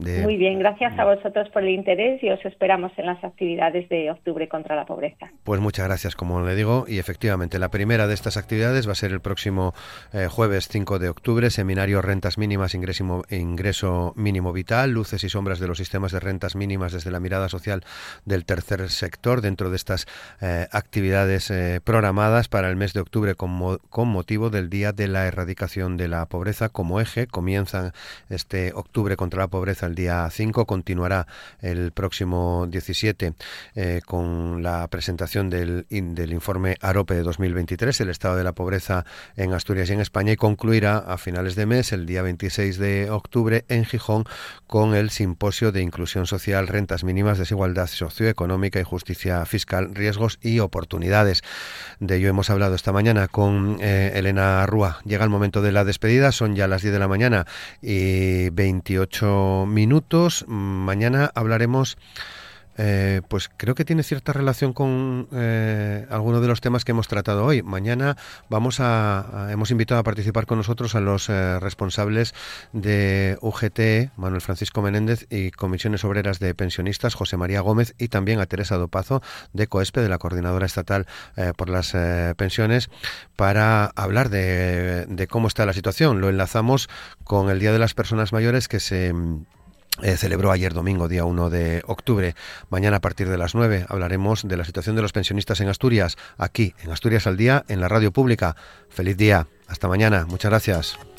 Muy 0.00 0.36
bien, 0.36 0.58
gracias 0.58 0.98
a 0.98 1.04
vosotros 1.04 1.48
por 1.50 1.62
el 1.62 1.70
interés 1.70 2.22
y 2.22 2.30
os 2.30 2.42
esperamos 2.44 2.92
en 2.96 3.06
las 3.06 3.22
actividades 3.22 3.88
de 3.88 4.10
octubre 4.10 4.48
contra 4.48 4.74
la 4.74 4.86
pobreza. 4.86 5.30
Pues 5.44 5.60
muchas 5.60 5.86
gracias, 5.86 6.16
como 6.16 6.40
le 6.40 6.54
digo, 6.54 6.86
y 6.88 6.98
efectivamente 6.98 7.58
la 7.58 7.70
primera 7.70 8.06
de 8.06 8.14
estas 8.14 8.36
actividades 8.36 8.88
va 8.88 8.92
a 8.92 8.94
ser 8.94 9.12
el 9.12 9.20
próximo 9.20 9.74
eh, 10.12 10.26
jueves 10.30 10.68
5 10.68 10.98
de 10.98 11.10
octubre, 11.10 11.50
seminario 11.50 12.00
Rentas 12.00 12.38
Mínimas, 12.38 12.74
ingreso, 12.74 13.24
ingreso 13.28 14.14
Mínimo 14.16 14.52
Vital, 14.52 14.90
luces 14.90 15.22
y 15.24 15.28
sombras 15.28 15.60
de 15.60 15.68
los 15.68 15.78
sistemas 15.78 16.12
de 16.12 16.20
rentas 16.20 16.56
mínimas 16.56 16.92
desde 16.92 17.10
la 17.10 17.20
mirada 17.20 17.48
social 17.48 17.82
del 18.24 18.44
tercer 18.44 18.88
sector, 18.88 19.42
dentro 19.42 19.70
de 19.70 19.76
estas 19.76 20.06
eh, 20.40 20.66
actividades 20.72 21.50
eh, 21.50 21.80
programadas 21.84 22.48
para 22.48 22.70
el 22.70 22.76
mes 22.76 22.94
de 22.94 23.00
octubre 23.00 23.34
con, 23.34 23.78
con 23.90 24.08
motivo 24.08 24.48
del 24.50 24.70
Día 24.70 24.92
de 24.92 25.08
la 25.08 25.26
Erradicación 25.26 25.96
de 25.96 26.08
la 26.08 26.26
Pobreza 26.26 26.68
como 26.70 27.00
eje. 27.00 27.26
Comienzan 27.26 27.92
este 28.28 28.72
octubre 28.74 29.16
contra 29.16 29.40
la 29.40 29.48
pobreza 29.48 29.89
el 29.90 29.94
día 29.94 30.28
5, 30.30 30.64
continuará 30.66 31.26
el 31.60 31.92
próximo 31.92 32.66
17 32.68 33.34
eh, 33.74 34.00
con 34.06 34.62
la 34.62 34.88
presentación 34.88 35.50
del, 35.50 35.86
del 35.88 36.32
informe 36.32 36.76
AROPE 36.80 37.14
de 37.14 37.22
2023, 37.22 38.00
el 38.00 38.08
estado 38.08 38.36
de 38.36 38.44
la 38.44 38.52
pobreza 38.52 39.04
en 39.36 39.52
Asturias 39.52 39.90
y 39.90 39.92
en 39.92 40.00
España, 40.00 40.32
y 40.32 40.36
concluirá 40.36 40.98
a 40.98 41.18
finales 41.18 41.56
de 41.56 41.66
mes, 41.66 41.92
el 41.92 42.06
día 42.06 42.22
26 42.22 42.78
de 42.78 43.10
octubre, 43.10 43.64
en 43.68 43.84
Gijón, 43.84 44.24
con 44.66 44.94
el 44.94 45.10
simposio 45.10 45.72
de 45.72 45.82
inclusión 45.82 46.26
social, 46.26 46.68
rentas 46.68 47.04
mínimas, 47.04 47.38
desigualdad 47.38 47.88
socioeconómica 47.88 48.80
y 48.80 48.84
justicia 48.84 49.44
fiscal, 49.44 49.94
riesgos 49.94 50.38
y 50.40 50.60
oportunidades. 50.60 51.42
De 51.98 52.16
ello 52.16 52.28
hemos 52.28 52.50
hablado 52.50 52.74
esta 52.74 52.92
mañana 52.92 53.28
con 53.28 53.78
eh, 53.80 54.12
Elena 54.14 54.64
Rúa. 54.66 55.00
Llega 55.04 55.24
el 55.24 55.30
momento 55.30 55.62
de 55.62 55.72
la 55.72 55.84
despedida, 55.84 56.32
son 56.32 56.54
ya 56.54 56.68
las 56.68 56.82
10 56.82 56.94
de 56.94 56.98
la 56.98 57.08
mañana 57.08 57.46
y 57.82 58.50
28 58.50 59.64
minutos. 59.70 60.44
Mañana 60.48 61.30
hablaremos 61.34 61.96
eh, 62.82 63.20
pues 63.28 63.50
creo 63.54 63.74
que 63.74 63.84
tiene 63.84 64.02
cierta 64.02 64.32
relación 64.32 64.72
con 64.72 65.28
eh, 65.32 66.06
algunos 66.08 66.40
de 66.40 66.48
los 66.48 66.62
temas 66.62 66.84
que 66.84 66.92
hemos 66.92 67.08
tratado 67.08 67.44
hoy. 67.44 67.62
Mañana 67.62 68.16
vamos 68.48 68.80
a, 68.80 69.48
hemos 69.50 69.70
invitado 69.70 70.00
a 70.00 70.02
participar 70.02 70.46
con 70.46 70.56
nosotros 70.56 70.94
a 70.94 71.00
los 71.00 71.28
eh, 71.28 71.60
responsables 71.60 72.32
de 72.72 73.36
UGT, 73.42 74.16
Manuel 74.16 74.40
Francisco 74.40 74.80
Menéndez, 74.80 75.26
y 75.28 75.50
Comisiones 75.50 76.04
Obreras 76.04 76.38
de 76.38 76.54
Pensionistas, 76.54 77.14
José 77.14 77.36
María 77.36 77.60
Gómez, 77.60 77.94
y 77.98 78.08
también 78.08 78.40
a 78.40 78.46
Teresa 78.46 78.78
Dopazo, 78.78 79.20
de 79.52 79.66
COESPE, 79.66 80.00
de 80.00 80.08
la 80.08 80.16
Coordinadora 80.16 80.64
Estatal 80.64 81.06
por 81.56 81.68
las 81.68 81.94
Pensiones, 82.36 82.88
para 83.36 83.86
hablar 83.94 84.30
de, 84.30 85.04
de 85.06 85.26
cómo 85.26 85.48
está 85.48 85.66
la 85.66 85.74
situación. 85.74 86.22
Lo 86.22 86.30
enlazamos 86.30 86.88
con 87.24 87.50
el 87.50 87.58
Día 87.58 87.72
de 87.72 87.78
las 87.78 87.92
Personas 87.92 88.32
Mayores 88.32 88.68
que 88.68 88.80
se 88.80 89.12
eh, 90.02 90.16
celebró 90.16 90.50
ayer 90.50 90.72
domingo, 90.72 91.08
día 91.08 91.24
1 91.24 91.50
de 91.50 91.82
octubre. 91.86 92.34
Mañana 92.68 92.98
a 92.98 93.00
partir 93.00 93.28
de 93.28 93.38
las 93.38 93.54
9 93.54 93.86
hablaremos 93.88 94.46
de 94.46 94.56
la 94.56 94.64
situación 94.64 94.96
de 94.96 95.02
los 95.02 95.12
pensionistas 95.12 95.60
en 95.60 95.68
Asturias, 95.68 96.16
aquí 96.38 96.74
en 96.82 96.90
Asturias 96.90 97.26
al 97.26 97.36
Día, 97.36 97.64
en 97.68 97.80
la 97.80 97.88
radio 97.88 98.12
pública. 98.12 98.56
Feliz 98.88 99.16
día. 99.16 99.46
Hasta 99.66 99.88
mañana. 99.88 100.26
Muchas 100.26 100.50
gracias. 100.50 101.09